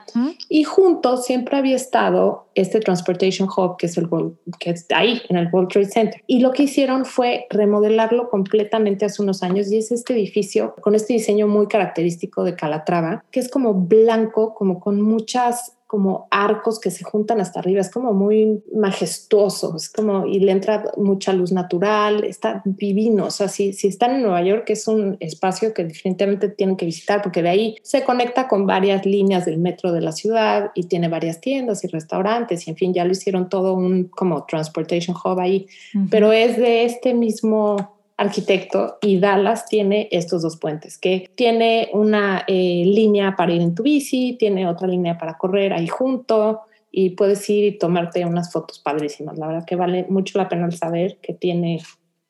[0.50, 5.22] y junto siempre había estado este Transportation Hub, que es el World, que está ahí
[5.30, 6.24] en el World Trade Center.
[6.26, 10.96] Y lo que hicieron fue remodelarlo completamente hace unos años y es este edificio con
[10.96, 16.80] este diseño muy característico de Calatrava, que es como blanco, como con muchas como arcos
[16.80, 21.34] que se juntan hasta arriba, es como muy majestuoso, es como, y le entra mucha
[21.34, 25.74] luz natural, está divino, o sea, si, si están en Nueva York es un espacio
[25.74, 29.92] que definitivamente tienen que visitar porque de ahí se conecta con varias líneas del metro
[29.92, 33.50] de la ciudad y tiene varias tiendas y restaurantes y en fin, ya lo hicieron
[33.50, 36.08] todo un como transportation hub ahí, Ujú.
[36.10, 42.44] pero es de este mismo arquitecto y Dallas tiene estos dos puentes, que tiene una
[42.48, 47.12] eh, línea para ir en tu bici, tiene otra línea para correr ahí junto y
[47.12, 49.38] puedes ir y tomarte unas fotos padrísimas.
[49.38, 51.82] La verdad que vale mucho la pena el saber que tiene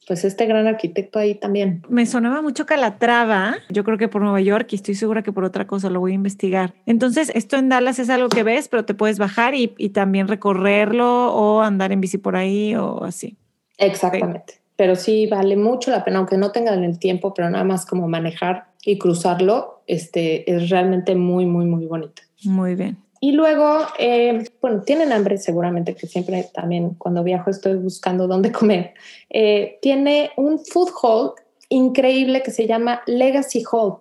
[0.08, 1.84] pues este gran arquitecto ahí también.
[1.90, 5.44] Me sonaba mucho Calatrava, yo creo que por Nueva York y estoy segura que por
[5.44, 6.74] otra cosa lo voy a investigar.
[6.86, 10.28] Entonces, esto en Dallas es algo que ves, pero te puedes bajar y, y también
[10.28, 13.38] recorrerlo o andar en bici por ahí o así.
[13.78, 14.61] Exactamente.
[14.82, 18.08] Pero sí vale mucho la pena, aunque no tengan el tiempo, pero nada más como
[18.08, 22.24] manejar y cruzarlo, este, es realmente muy, muy, muy bonito.
[22.46, 22.98] Muy bien.
[23.20, 28.52] Y luego, eh, bueno, tienen hambre seguramente, que siempre también cuando viajo estoy buscando dónde
[28.60, 28.96] comer.
[29.30, 31.34] Eh, tiene un food hall
[31.70, 33.98] increíble que se llama Legacy Hall.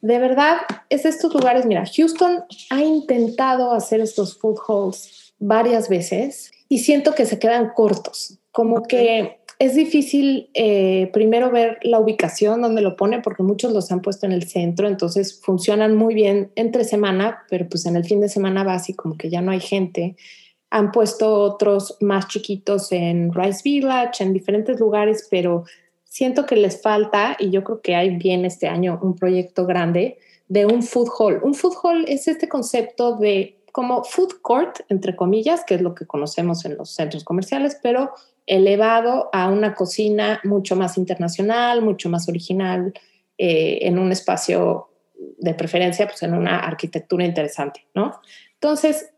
[0.00, 0.58] De verdad,
[0.90, 7.16] es estos lugares, mira, Houston ha intentado hacer estos food halls varias veces y siento
[7.16, 8.86] que se quedan cortos, como Ok.
[8.86, 14.00] que es difícil eh, primero ver la ubicación donde lo pone porque muchos los han
[14.00, 18.22] puesto en el centro, entonces funcionan muy bien entre semana, pero pues en el fin
[18.22, 20.16] de semana va como que ya no hay gente.
[20.70, 25.64] Han puesto otros más chiquitos en Rice Village, en diferentes lugares, pero
[26.04, 30.16] siento que les falta, y yo creo que hay bien este año un proyecto grande
[30.48, 31.38] de un food hall.
[31.42, 35.94] Un food hall es este concepto de como food court, entre comillas, que es lo
[35.94, 38.12] que conocemos en los centros comerciales, pero
[38.46, 42.92] elevado a una cocina mucho más internacional, mucho más original,
[43.38, 44.88] eh, en un espacio
[45.38, 48.20] de preferencia, pues en una arquitectura interesante, ¿no?
[48.54, 49.10] Entonces,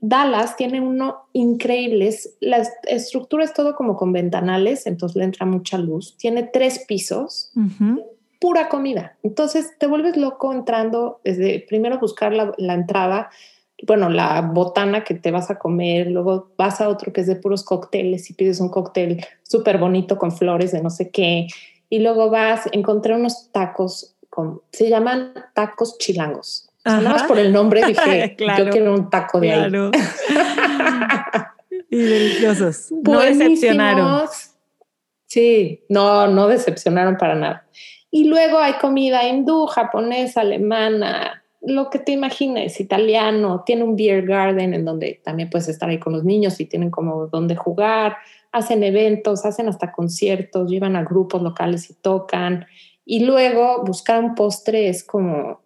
[0.00, 5.78] Dallas tiene uno increíbles, la estructura es todo como con ventanales, entonces le entra mucha
[5.78, 7.52] luz, tiene tres pisos,
[8.40, 9.16] pura comida.
[9.22, 13.30] Entonces, te vuelves loco entrando, desde primero buscar la, la entrada,
[13.86, 17.36] bueno, la botana que te vas a comer, luego vas a otro que es de
[17.36, 21.46] puros cócteles y pides un cóctel súper bonito con flores de no sé qué,
[21.88, 26.68] y luego vas, encontré unos tacos, con, se llaman tacos chilangos.
[26.84, 29.72] nada más por el nombre dije, yo quiero un taco de ahí.
[31.90, 32.88] y deliciosos.
[32.90, 34.28] No decepcionaron.
[35.26, 37.66] Sí, no, no decepcionaron para nada.
[38.10, 44.24] Y luego hay comida hindú, japonesa, alemana, lo que te imagines, italiano, tiene un beer
[44.24, 48.16] garden en donde también puedes estar ahí con los niños y tienen como donde jugar,
[48.52, 52.66] hacen eventos, hacen hasta conciertos, llevan a grupos locales y tocan.
[53.04, 55.60] Y luego buscar un postre es como,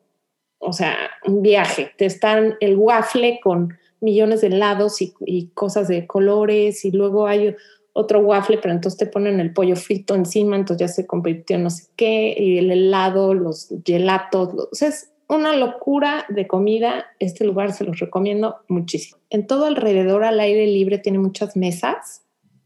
[0.59, 1.91] o sea, un viaje.
[1.99, 7.55] Te están el waffle con millones de helados y, cosas de colores y luego hay
[7.93, 11.65] otro waffle, pero entonces te ponen el pollo frito encima, entonces ya se convirtió en
[11.65, 17.07] no sé qué, y el helado, los gelatos, o sea, es una locura de comida.
[17.19, 19.19] Este lugar se los recomiendo muchísimo.
[19.31, 22.23] En todo alrededor al aire libre tiene muchas mesas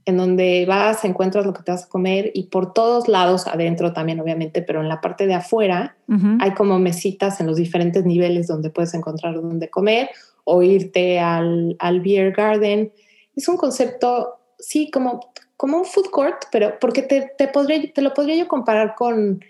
[0.07, 3.93] en donde vas, encuentras lo que te vas a comer y por todos lados, adentro
[3.93, 5.97] también obviamente, pero en la parte de afuera
[6.39, 10.09] hay como mesitas en los diferentes niveles donde puedes encontrar donde comer
[10.45, 12.93] o irte al, al beer garden.
[13.35, 18.01] Es un concepto, sí, como, como un food court, pero porque te, te, podré, te
[18.01, 19.41] lo podría yo comparar con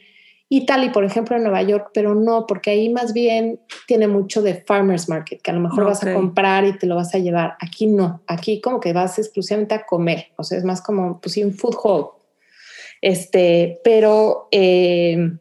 [0.48, 4.54] Italy, por ejemplo, en Nueva York, pero no, porque ahí más bien tiene mucho de
[4.54, 7.56] farmers market, que a lo mejor vas a comprar y te lo vas a llevar.
[7.60, 11.36] Aquí no, aquí como que vas exclusivamente a comer, o sea, es más como, pues
[11.38, 12.06] un food hall.
[13.02, 15.32] Este, pero, eh,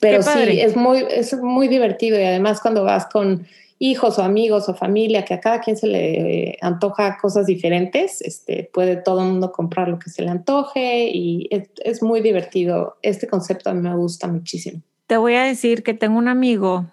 [0.00, 3.46] pero sí, es muy, es muy divertido y además cuando vas con
[3.78, 8.68] hijos o amigos o familia, que a cada quien se le antoja cosas diferentes, este,
[8.72, 12.96] puede todo el mundo comprar lo que se le antoje y es, muy divertido.
[13.02, 14.82] Este concepto a mí me gusta muchísimo.
[15.06, 16.86] Te voy a decir que tengo un amigo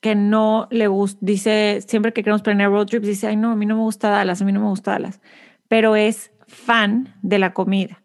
[0.00, 3.56] que no le gusta, dice, siempre que queremos planear road trips, dice, ay no, a
[3.56, 5.20] mí no me gusta Dallas, a mí no me gusta Dallas,
[5.68, 8.02] pero es fan de la comida.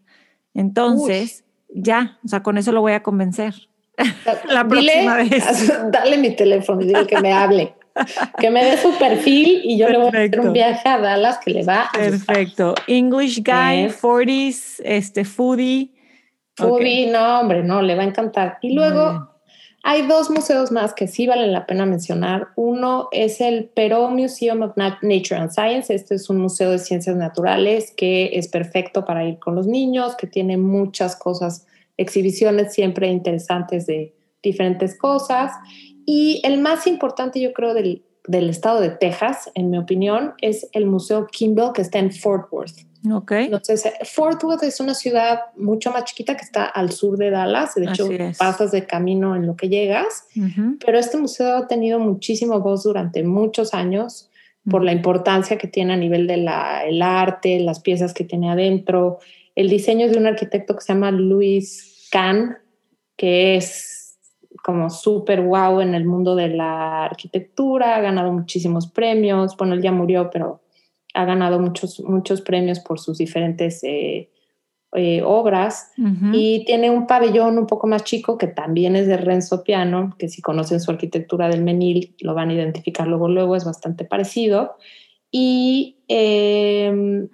[0.54, 3.56] Entonces, ya, o sea, con eso lo voy a convencer.
[4.50, 5.44] la próxima vez.
[5.92, 7.74] Dale mi teléfono y dile que me hable.
[8.40, 11.40] que me dé su perfil y yo le voy a hacer un viaje a Dallas
[11.44, 12.76] que le va a Perfecto.
[12.88, 15.92] English guy, 40s, este, foodie.
[16.56, 18.58] Foodie, no, hombre, no, le va a encantar.
[18.62, 19.30] Y luego
[19.84, 22.50] hay dos museos más que sí valen la pena mencionar.
[22.56, 25.94] Uno es el Perú Museum of Nature and Science.
[25.94, 30.16] Este es un museo de ciencias naturales que es perfecto para ir con los niños,
[30.16, 35.54] que tiene muchas cosas, exhibiciones siempre interesantes de diferentes cosas.
[36.10, 40.70] Y el más importante, yo creo, del, del estado de Texas, en mi opinión, es
[40.72, 42.78] el Museo Kimball, que está en Fort Worth.
[43.12, 43.32] Ok.
[43.34, 47.76] Entonces, Fort Worth es una ciudad mucho más chiquita que está al sur de Dallas.
[47.76, 48.08] De hecho,
[48.40, 50.28] pasas de camino en lo que llegas.
[50.86, 54.30] Pero este museo ha tenido muchísimo voz durante muchos años
[54.72, 56.48] por la importancia que tiene a nivel del
[56.88, 59.20] el arte, las piezas que tiene adentro.
[59.56, 62.58] El diseño de un arquitecto que se llama Louis Kahn,
[63.18, 63.97] que es
[64.68, 69.82] como súper wow en el mundo de la arquitectura, ha ganado muchísimos premios, bueno, él
[69.82, 70.60] ya murió, pero
[71.14, 74.30] ha ganado muchos, muchos premios por sus diferentes eh,
[74.94, 75.94] eh, obras.
[76.34, 80.28] Y tiene un pabellón un poco más chico que también es de Renzo Piano, que
[80.28, 84.76] si conocen su arquitectura del Menil lo van a identificar luego, luego es bastante parecido.
[85.32, 87.30] Y em,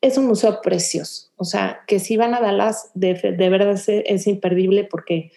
[0.00, 4.26] es un museo precioso, o sea, que si van a Dallas de, de verdad es
[4.26, 5.30] imperdible porque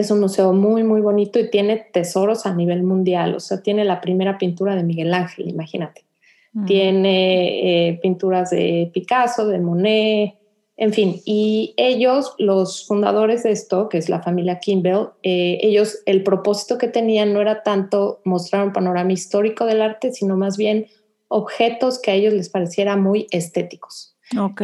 [0.00, 3.34] es un museo muy, muy bonito y tiene tesoros a nivel mundial.
[3.34, 6.04] O sea, tiene la primera pintura de Miguel Ángel, imagínate.
[6.52, 6.64] Mm.
[6.64, 10.34] Tiene eh, pinturas de Picasso, de Monet,
[10.76, 11.20] en fin.
[11.24, 16.78] Y ellos, los fundadores de esto, que es la familia Kimball, eh, ellos, el propósito
[16.78, 20.86] que tenían no era tanto mostrar un panorama histórico del arte, sino más bien
[21.28, 24.16] objetos que a ellos les pareciera muy estéticos.
[24.38, 24.62] Ok.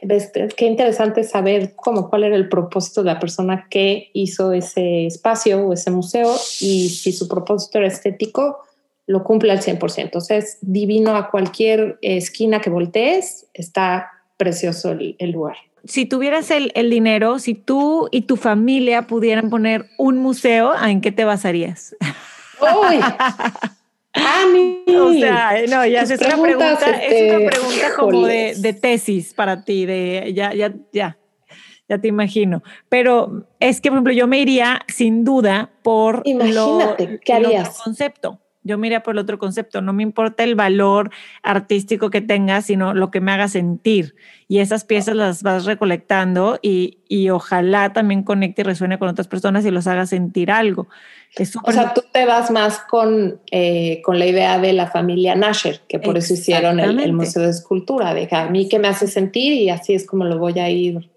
[0.00, 5.06] Este, qué interesante saber cómo, cuál era el propósito de la persona que hizo ese
[5.06, 8.60] espacio o ese museo y si su propósito era estético,
[9.06, 9.98] lo cumple al 100%.
[9.98, 15.56] Entonces, es divino a cualquier esquina que voltees, está precioso el, lugar.
[15.84, 21.00] Si tuvieras el, el, dinero, si tú y tu familia pudieran poner un museo, ¿en
[21.00, 21.94] qué te basarías?
[22.60, 23.00] Uy,
[24.12, 24.84] Ani.
[24.88, 29.64] O sea, no, ya es una pregunta, es una este, pregunta como de, tesis para
[29.64, 31.18] ti, de ya, ya, ya,
[31.88, 32.62] ya te imagino.
[32.88, 37.46] Pero es que, por ejemplo, yo me iría sin duda por Imagínate, lo, ¿qué el
[37.46, 37.78] otro harías?
[37.82, 38.40] concepto.
[38.70, 39.82] Yo me iría por el otro concepto.
[39.82, 41.10] No me importa el valor
[41.42, 44.14] artístico que tenga, sino lo que me haga sentir.
[44.46, 49.28] Y esas piezas las vas recolectando y, y ojalá también conecte y resuene con otras
[49.28, 50.88] personas y los haga sentir algo.
[51.36, 55.34] Es O sea, tú te vas más con, eh, con la idea de la familia
[55.34, 57.12] Nasher, que por eso hicieron el.
[57.12, 60.24] Museo de Escultura, de que a mí que me hace sentir y así es como
[60.24, 61.10] lo voy a ir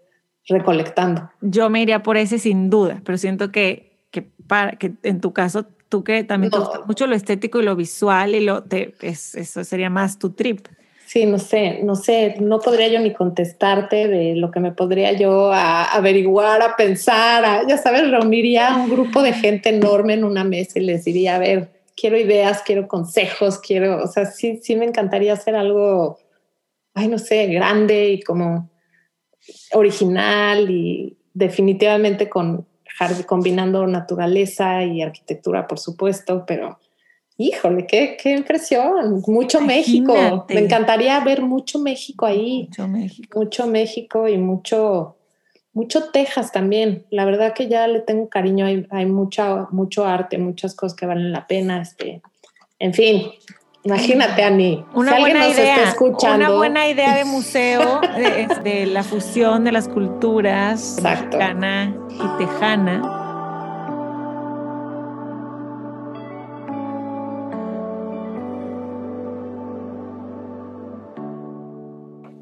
[0.48, 1.30] recolectando.
[1.42, 5.34] Yo me iría por ese sin duda, pero siento que, que, para, que en tu
[5.34, 6.64] caso, tú que también te No.
[6.66, 10.32] gusta mucho lo estético y lo visual y lo te, es- eso sería más tu
[10.32, 10.66] trip.
[11.06, 15.12] Sí, no sé, no sé, no podría yo ni contestarte de lo que me podría
[15.14, 20.14] yo a- averiguar, a pensar, a- ya sabes, reuniría a un grupo de gente enorme
[20.16, 24.26] en una mesa y les diría, a ver, quiero ideas, quiero consejos, quiero, o sea,
[24.26, 26.18] sí, sí me encantaría hacer algo,
[26.96, 28.72] ay, no sé, grande y como
[29.74, 32.66] original y definitivamente con
[33.26, 36.80] combinando naturaleza y arquitectura, por supuesto, pero
[37.38, 40.54] híjole, qué, qué impresión, mucho México, Imagínate.
[40.54, 43.40] me encantaría ver mucho México ahí, Mucho México.
[43.40, 45.18] mucho México y mucho,
[45.74, 47.06] mucho Texas también.
[47.10, 51.06] La verdad que ya le tengo cariño, hay, hay mucha, mucho arte, muchas cosas que
[51.06, 51.82] valen la pena.
[51.82, 52.22] Este,
[52.80, 53.24] en fin,
[53.84, 54.86] imagínate, Ani.
[54.94, 59.64] Una si buena está idea, escuchando, una buena idea de museo de, de la fusión
[59.64, 61.38] de las culturas Exacto.
[61.38, 63.20] mexicana y tejana.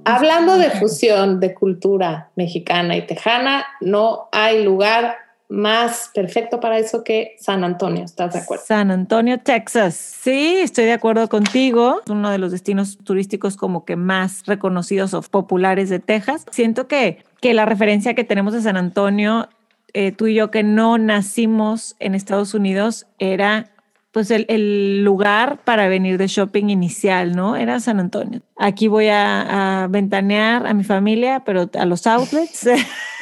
[0.03, 5.15] Hablando de fusión de cultura mexicana y tejana, no hay lugar
[5.51, 8.05] más perfecto para eso que San Antonio.
[8.05, 8.63] ¿Estás de acuerdo?
[8.65, 9.95] San Antonio, Texas.
[9.95, 11.99] Sí, estoy de acuerdo contigo.
[12.05, 16.45] Es uno de los destinos turísticos como que más reconocidos o populares de Texas.
[16.51, 19.49] Siento que, que la referencia que tenemos de San Antonio,
[19.93, 23.71] eh, tú y yo que no nacimos en Estados Unidos, era
[24.11, 27.55] pues el, el lugar para venir de shopping inicial, ¿no?
[27.55, 28.41] Era San Antonio.
[28.57, 32.67] Aquí voy a, a ventanear a mi familia, pero a los outlets.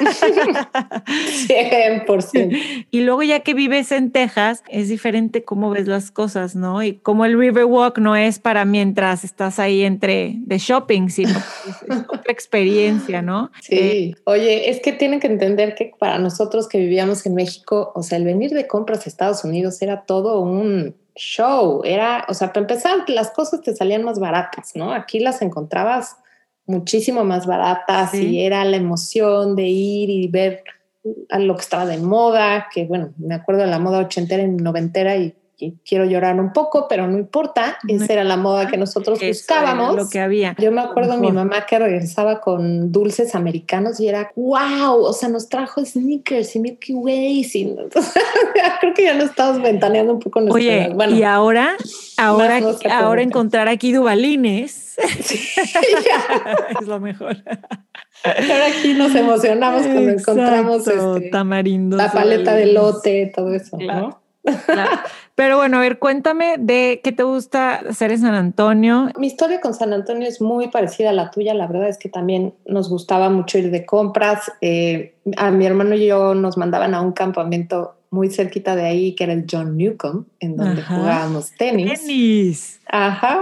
[0.00, 2.86] 100%.
[2.90, 6.82] Y luego ya que vives en Texas, es diferente cómo ves las cosas, ¿no?
[6.82, 11.82] Y como el Riverwalk no es para mientras estás ahí entre de shopping, sino es,
[11.88, 13.50] es otra experiencia, ¿no?
[13.68, 17.92] Eh, Sí, oye, es que tienen que entender que para nosotros que vivíamos en México,
[17.94, 20.79] o sea, el venir de compras a Estados Unidos era todo un
[21.14, 24.92] show, era, o sea, para empezar, las cosas te salían más baratas, ¿no?
[24.92, 26.16] Aquí las encontrabas
[26.66, 28.26] muchísimo más baratas Sí.
[28.28, 30.62] y era la emoción de ir y ver
[31.30, 34.48] a lo que estaba de moda, que bueno, me acuerdo de la moda ochentera y
[34.48, 38.76] noventera y, y quiero llorar un poco, pero no importa, esa era la moda que
[38.76, 39.96] nosotros buscábamos.
[39.96, 40.56] lo que había.
[40.58, 41.46] Yo me acuerdo de mi Mejor.
[41.46, 46.60] mamá que regresaba con dulces americanos y era wow, o sea, nos trajo sneakers y
[46.60, 47.54] Milky Ways.
[47.54, 47.74] Y,
[48.80, 50.92] creo que ya nos estamos ventaneando un poco nuestra Oye.
[50.94, 51.76] Bueno, y ahora,
[52.16, 54.96] ahora, ahora encontrar aquí dubalines
[56.80, 57.36] es lo mejor.
[58.24, 63.76] ahora aquí nos emocionamos cuando encontramos Exacto, este, tamarindos, la paleta de lote, todo eso,
[63.78, 64.00] Claro.
[64.08, 64.19] ¿no?
[64.42, 65.00] Claro.
[65.34, 69.10] Pero bueno, a ver, cuéntame de qué te gusta hacer en San Antonio.
[69.18, 71.54] Mi historia con San Antonio es muy parecida a la tuya.
[71.54, 74.52] La verdad es que también nos gustaba mucho ir de compras.
[74.60, 79.14] Eh, a mi hermano y yo nos mandaban a un campamento muy cerquita de ahí,
[79.14, 80.96] que era el John Newcomb, en donde Ajá.
[80.96, 82.00] jugábamos tenis.
[82.00, 82.80] Tenis.
[82.86, 83.40] Ajá,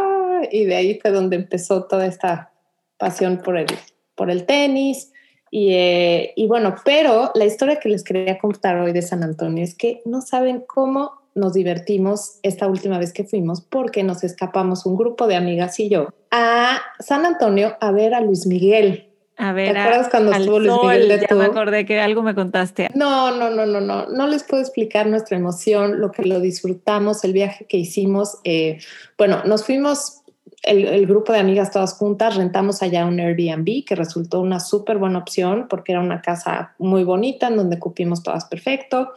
[0.53, 2.53] y de ahí fue donde empezó toda esta
[2.99, 3.67] pasión por el,
[4.15, 5.13] por el tenis.
[5.51, 9.65] Y, eh, y bueno, pero la historia que les quería contar hoy de San Antonio
[9.65, 14.85] es que no saben cómo nos divertimos esta última vez que fuimos porque nos escapamos
[14.87, 19.05] un grupo de amigas y yo a San Antonio a ver a Luis Miguel.
[19.41, 21.37] A ver, ¿Te acuerdas cuando al estuvo Luis sol, Miguel de ya tú?
[21.37, 22.89] me acordé que algo me contaste.
[22.95, 24.07] No, no, no, no, no.
[24.09, 28.39] No les puedo explicar nuestra emoción, lo que lo disfrutamos, el viaje que hicimos.
[28.43, 28.79] Eh,
[29.17, 30.18] bueno, nos fuimos,
[30.63, 35.19] el, grupo de amigas todas juntas, rentamos allá un Airbnb que resultó una súper buena
[35.19, 39.13] opción porque era una casa muy bonita en donde cupimos todas perfecto.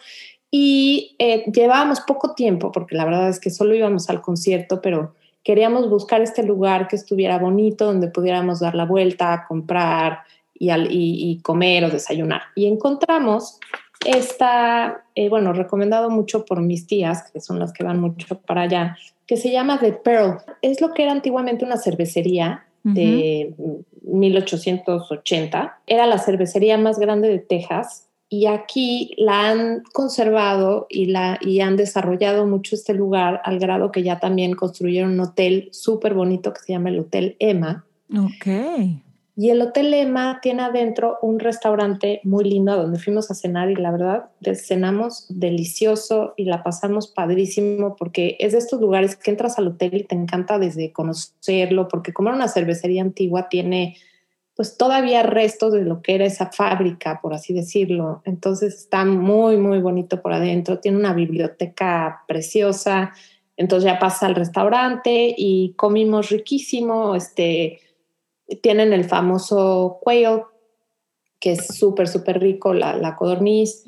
[0.50, 5.16] Y eh, llevábamos poco tiempo porque la verdad es que solo íbamos al concierto, pero
[5.44, 10.20] queríamos buscar este lugar que estuviera bonito, donde pudiéramos dar la vuelta, comprar
[10.54, 10.90] y, al,
[11.42, 12.42] comer o desayunar.
[12.56, 13.60] Y encontramos
[14.06, 18.64] esta, eh, bueno, recomendado mucho por mis tías, que son las que van mucho para
[18.64, 18.98] allá,
[19.32, 20.40] que se llama The Pearl.
[20.62, 22.94] Es lo que era antiguamente una cervecería uh -huh.
[22.94, 23.54] de
[24.04, 25.80] 1880.
[25.88, 31.62] Era la cervecería más grande de Texas y aquí la han conservado y, la, y
[31.62, 36.52] han desarrollado mucho este lugar al grado que ya también construyeron un hotel súper bonito
[36.52, 37.86] que se llama el Hotel Emma.
[38.14, 38.48] Ok.
[39.42, 43.76] Y el Hotel Emma tiene adentro un restaurante muy lindo donde fuimos a cenar y
[43.76, 49.58] la verdad cenamos delicioso y la pasamos padrísimo porque es de estos lugares que entras
[49.58, 53.98] al hotel y te encanta desde conocerlo porque como era una cervecería antigua tiene
[54.56, 58.22] pues todavía restos de lo que era esa fábrica, por así decirlo.
[58.26, 63.12] Entonces está muy, muy bonito por adentro, tiene una biblioteca preciosa,
[63.58, 67.80] entonces ya pasa al restaurante y comimos riquísimo, este,
[68.62, 70.42] tienen el famoso quail,
[71.40, 73.84] que es súper, súper rico, la, la codorniz,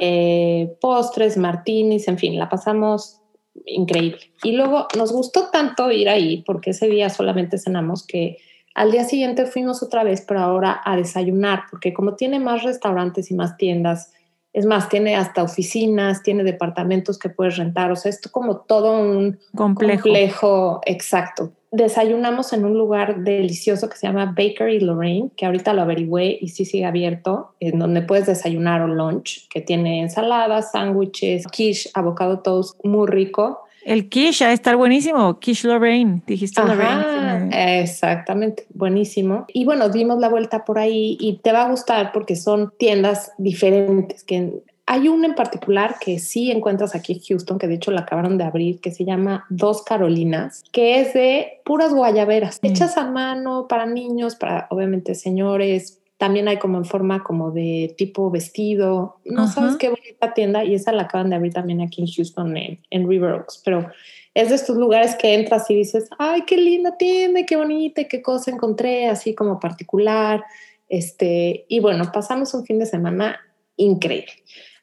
[0.00, 3.20] eh, postres, martinis, en fin, la pasamos
[3.64, 4.20] increíble.
[4.42, 8.38] Y luego nos gustó tanto ir ahí, porque ese día solamente cenamos que
[8.74, 13.30] al día siguiente fuimos otra vez, pero ahora a desayunar, porque como tiene más restaurantes
[13.30, 14.12] y más tiendas,
[14.52, 19.00] es más, tiene hasta oficinas, tiene departamentos que puedes rentar, o sea, esto como todo
[19.00, 20.80] un complejo.
[20.84, 21.52] exacto.
[21.70, 26.48] Desayunamos en un lugar delicioso que se llama Bakery Lorraine, que ahorita lo averigüé y
[26.48, 32.40] sí sigue abierto, en donde puedes desayunar o lunch, que tiene ensaladas, sándwiches, quiche, avocado
[32.40, 33.60] toast, muy rico.
[33.84, 37.80] El quiche a estar buenísimo, quiche Lorraine, dijiste Lorraine.
[37.80, 39.46] Exactamente, buenísimo.
[39.52, 43.32] Y bueno, dimos la vuelta por ahí y te va a gustar porque son tiendas
[43.38, 44.52] diferentes, que
[44.90, 48.38] hay una en particular que sí encuentras aquí en Houston, que de hecho la acabaron
[48.38, 53.66] de abrir, que se llama Dos Carolinas, que es de puras guayaberas, hechas a mano
[53.68, 59.20] para niños, para obviamente señores, también hay como en forma como de tipo vestido.
[59.26, 62.56] No sabes qué bonita tienda y esa la acaban de abrir también aquí en Houston,
[62.56, 63.60] en, River Oaks.
[63.62, 63.90] Pero
[64.32, 68.22] es de estos lugares que entras y dices, ay, qué linda tienda, qué bonita, qué
[68.22, 70.42] cosa encontré, así como particular.
[70.88, 73.38] Este, y bueno, pasamos un fin de semana
[73.76, 74.32] increíble.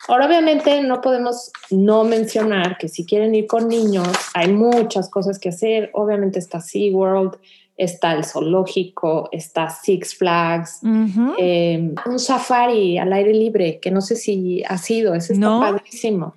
[0.07, 5.39] Ahora, obviamente, no podemos no mencionar que si quieren ir con niños, hay muchas cosas
[5.39, 5.89] que hacer.
[5.93, 7.37] Obviamente está SeaWorld,
[7.77, 10.79] está el zoológico, está Six Flags,
[11.37, 16.35] em, un safari al aire libre, que no sé si ha sido, es está padrísimo.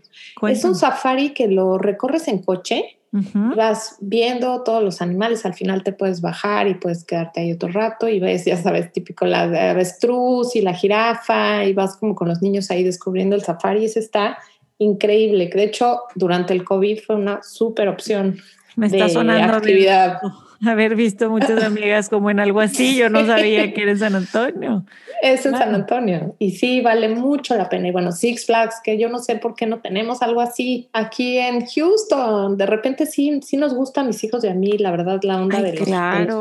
[0.48, 5.82] Es un safari que lo recorres en coche, vas viendo todos los animales, al final
[5.82, 9.42] te puedes bajar y puedes quedarte ahí otro rato y ves, ya sabes, típico la
[9.70, 14.00] avestruz y la jirafa y vas como con los niños ahí descubriendo el safari, ese
[14.00, 14.38] está
[14.78, 18.38] increíble, que de hecho durante el COVID fue una súper opción.
[18.76, 20.20] Me está sonando actividad
[20.66, 22.96] haber visto muchas amigas como en algo así.
[22.96, 24.84] Yo no sabía que era en San Antonio.
[25.22, 27.88] Es en San Antonio y sí vale mucho la pena.
[27.88, 31.38] Y bueno, Six Flags, que yo no sé por qué no tenemos algo así aquí
[31.38, 32.56] en Houston.
[32.56, 35.60] De repente sí, sí nos gustan mis hijos y a mí, la verdad, la onda
[35.60, 35.88] de, los,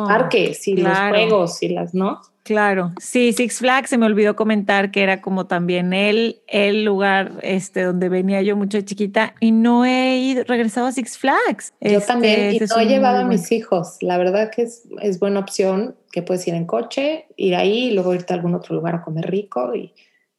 [0.07, 2.21] parques y los juegos y las, ¿no?
[2.47, 7.33] Claro, sí, Six Flags, se me olvidó comentar que era como también el, el lugar
[7.41, 11.73] este, donde venía yo mucho chiquita y no he ido, regresado a Six Flags.
[11.81, 13.97] Yo también, y no he llevado a mis hijos.
[13.99, 17.91] La verdad que es, es, buena opción que puedes ir en coche, ir ahí y
[17.91, 19.93] luego irte a algún otro lugar a comer rico y,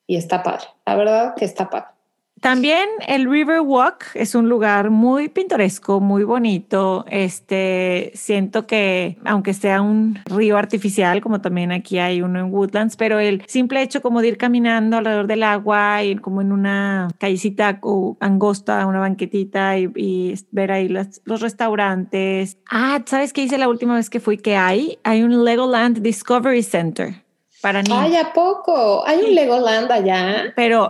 [0.07, 0.65] y está padre.
[0.87, 1.89] La verdad que está padre.
[2.41, 7.05] También el River Walk es un lugar muy pintoresco, muy bonito.
[7.11, 12.97] Este, siento que aunque sea un río artificial, como también aquí hay uno en Woodlands,
[12.97, 17.09] pero el simple hecho como de ir caminando alrededor del agua y como en una
[17.19, 17.81] callecita
[18.21, 22.59] angosta, una banquetita y, ver ahí los restaurantes.
[22.71, 24.39] Ah, ¿sabes qué hice la última vez que fui?
[24.39, 27.28] Que hay, hay un Legoland Discovery Center
[27.61, 27.99] para niños.
[28.01, 29.07] Ay, ¿a poco?
[29.07, 30.53] Hay un Legoland allá.
[30.55, 30.89] Pero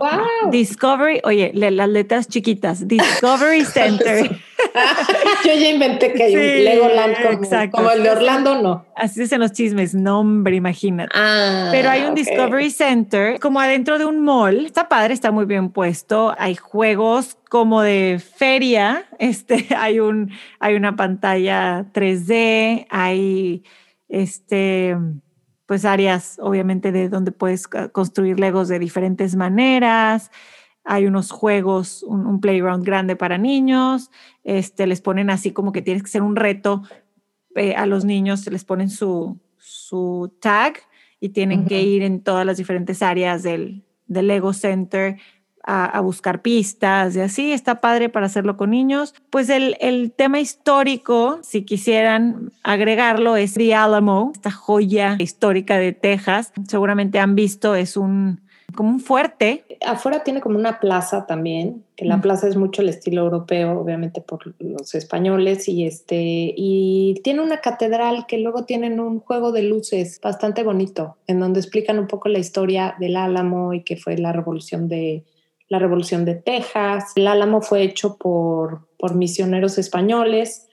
[0.51, 4.29] Discovery, oye, las letras chiquitas, Discovery Center.
[5.45, 8.85] Yo ya inventé que hay un Legoland como, como, el de Orlando, no.
[8.95, 11.11] Así es en los chismes, nombre, imagínate.
[11.15, 14.65] Ah, Pero hay un Discovery Center como adentro de un mall.
[14.65, 16.35] Está padre, está muy bien puesto.
[16.37, 19.05] Hay juegos como de feria.
[19.19, 23.63] Este, hay un, hay una pantalla 3D, hay
[24.07, 24.95] este
[25.69, 30.31] pues áreas obviamente de donde puedes construir legos de diferentes maneras.
[30.83, 34.09] Hay unos juegos, un, playground grande para niños.
[34.43, 36.81] Este, les ponen así como que tienes que ser un reto
[37.53, 40.79] eh, a los niños, les ponen su, su tag
[41.19, 45.17] y tienen que ir en todas las diferentes áreas del, del Lego Center
[45.63, 49.13] a, buscar pistas y así, está padre para hacerlo con niños.
[49.29, 55.93] Pues el, el, tema histórico, si quisieran agregarlo, es The Alamo, esta joya histórica de
[55.93, 56.51] Texas.
[56.67, 58.41] Seguramente han visto, es un,
[58.75, 59.65] como un fuerte.
[59.85, 64.21] Afuera tiene como una plaza también, que la plaza es mucho el estilo europeo, obviamente
[64.21, 69.63] por los españoles, y este, y tiene una catedral que luego tienen un juego de
[69.63, 74.17] luces bastante bonito, en donde explican un poco la historia del Álamo y que fue
[74.17, 75.23] la revolución de
[75.69, 77.13] la revolución de Texas.
[77.15, 80.65] El Álamo fue hecho por, por misioneros españoles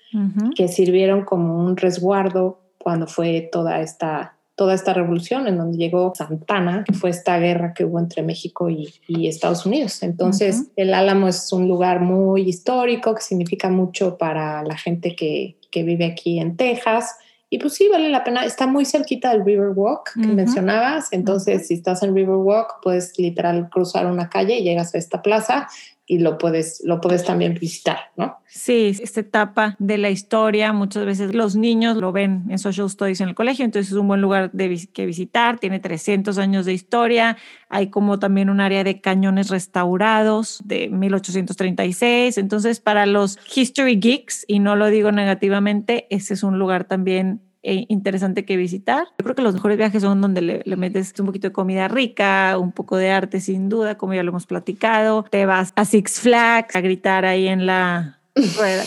[0.57, 6.13] que sirvieron como un resguardo cuando fue toda esta toda esta revolución en donde llegó
[6.15, 8.89] Santana, que fue esta guerra que hubo entre México y,
[9.29, 10.03] Estados Unidos.
[10.03, 15.59] Entonces, el Álamo es un lugar muy histórico que significa mucho para la gente que,
[15.71, 17.17] que, vive aquí en Texas.
[17.49, 18.45] Y pues sí, vale la pena.
[18.45, 21.13] Está muy cerquita del Riverwalk que mencionabas.
[21.13, 25.69] Entonces, si estás en Riverwalk, puedes literal cruzar una calle y llegas a esta plaza
[26.07, 28.39] y lo puedes, lo puedes también visitar, ¿no?
[28.47, 33.21] Sí, esta etapa de la historia, muchas veces los niños lo ven en social studies
[33.21, 37.37] en el colegio, entonces es un buen lugar que visitar, tiene 300 años de historia,
[37.69, 44.45] hay como también un área de cañones restaurados de 1836, entonces para los history geeks,
[44.47, 47.41] y no lo digo negativamente, ese es un lugar también
[47.89, 49.07] interesante que visitar.
[49.19, 52.57] Yo creo que los mejores viajes son donde le, metes un poquito de comida rica,
[52.59, 55.25] un poco de arte sin duda, como ya lo hemos platicado.
[55.25, 58.19] Te vas a Six Flags a gritar ahí en la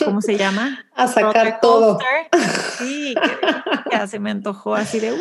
[0.06, 0.86] ¿cómo se llama?
[0.96, 2.00] A sacar todo.
[2.78, 5.14] Sí, que ya se me antojó así de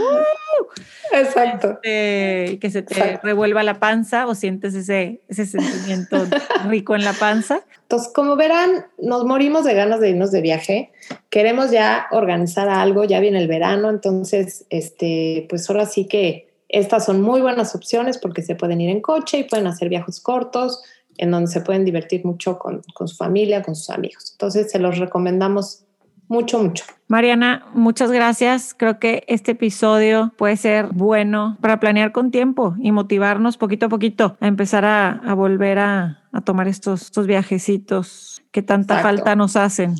[1.12, 1.78] Exacto.
[1.82, 6.26] Este, que se te revuelva la panza o sientes ese, ese sentimiento
[6.68, 7.62] rico en la panza.
[7.82, 10.92] Entonces, como verán, nos morimos de ganas de irnos de viaje.
[11.30, 17.06] Queremos ya organizar algo, ya viene el verano, entonces, este, pues ahora sí que estas
[17.06, 20.82] son muy buenas opciones porque se pueden ir en coche y pueden hacer viajes cortos
[21.18, 24.30] en donde se pueden divertir mucho con, con su familia, con sus amigos.
[24.32, 25.84] Entonces, se los recomendamos
[26.28, 26.84] mucho, mucho.
[27.08, 28.74] Mariana, muchas gracias.
[28.74, 33.88] Creo que este episodio puede ser bueno para planear con tiempo y motivarnos poquito a
[33.88, 39.94] poquito a empezar a, volver a, tomar estos, estos viajecitos que tanta falta nos hacen.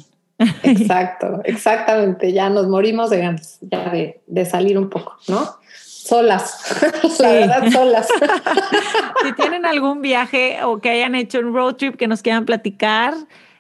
[0.63, 2.33] Exacto, exactamente.
[2.33, 5.57] Ya nos morimos de ganas ya de, salir un poco, ¿no?
[6.09, 6.59] Solas,
[7.21, 8.09] la verdad, solas.
[9.23, 13.13] si tienen algún viaje o que hayan hecho un road trip que nos quieran platicar,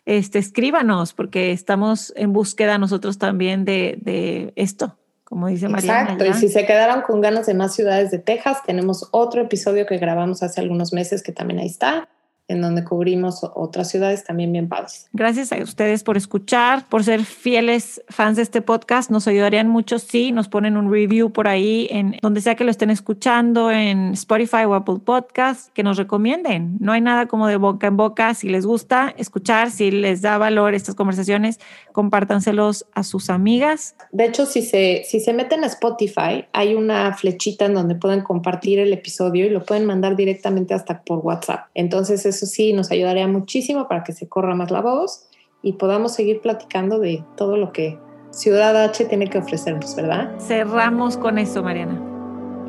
[0.06, 6.00] este, escríbanos, porque estamos en búsqueda nosotros también de, esto, como dice María.
[6.00, 9.84] Exacto, y si se quedaron con ganas de más ciudades de Texas, tenemos otro episodio
[9.84, 12.08] que grabamos hace algunos meses que también ahí está
[12.48, 15.08] en donde cubrimos otras ciudades también bien padres.
[15.12, 19.10] Gracias a ustedes por escuchar, por ser fieles fans de este podcast.
[19.10, 22.70] Nos ayudarían mucho si nos ponen un review por ahí, en donde sea que lo
[22.70, 26.76] estén escuchando, en Spotify o Apple Podcast, que nos recomienden.
[26.80, 28.32] No hay nada como de boca en boca.
[28.34, 31.60] Si les gusta escuchar, si les da valor estas conversaciones,
[31.92, 33.94] compártanselos a sus amigas.
[34.10, 38.22] De hecho, si se, si se meten a Spotify, hay una flechita en donde pueden
[38.22, 41.66] compartir el episodio y lo pueden mandar directamente hasta por WhatsApp.
[41.74, 45.28] Entonces, eso sí nos ayudaría muchísimo para que se corra más la voz
[45.60, 47.98] y podamos seguir platicando de todo lo que
[48.30, 50.38] Ciudad H tiene que ofrecernos, ¿verdad?
[50.38, 52.00] Cerramos con eso, Mariana.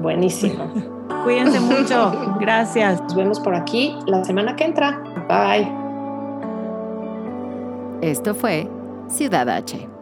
[0.01, 0.73] Buenísimo.
[1.23, 2.11] Cuídense mucho.
[2.39, 3.01] Gracias.
[3.01, 5.03] Nos vemos por aquí la semana que entra.
[5.27, 5.71] Bye.
[8.01, 8.67] Esto fue
[9.07, 9.98] Ciudad H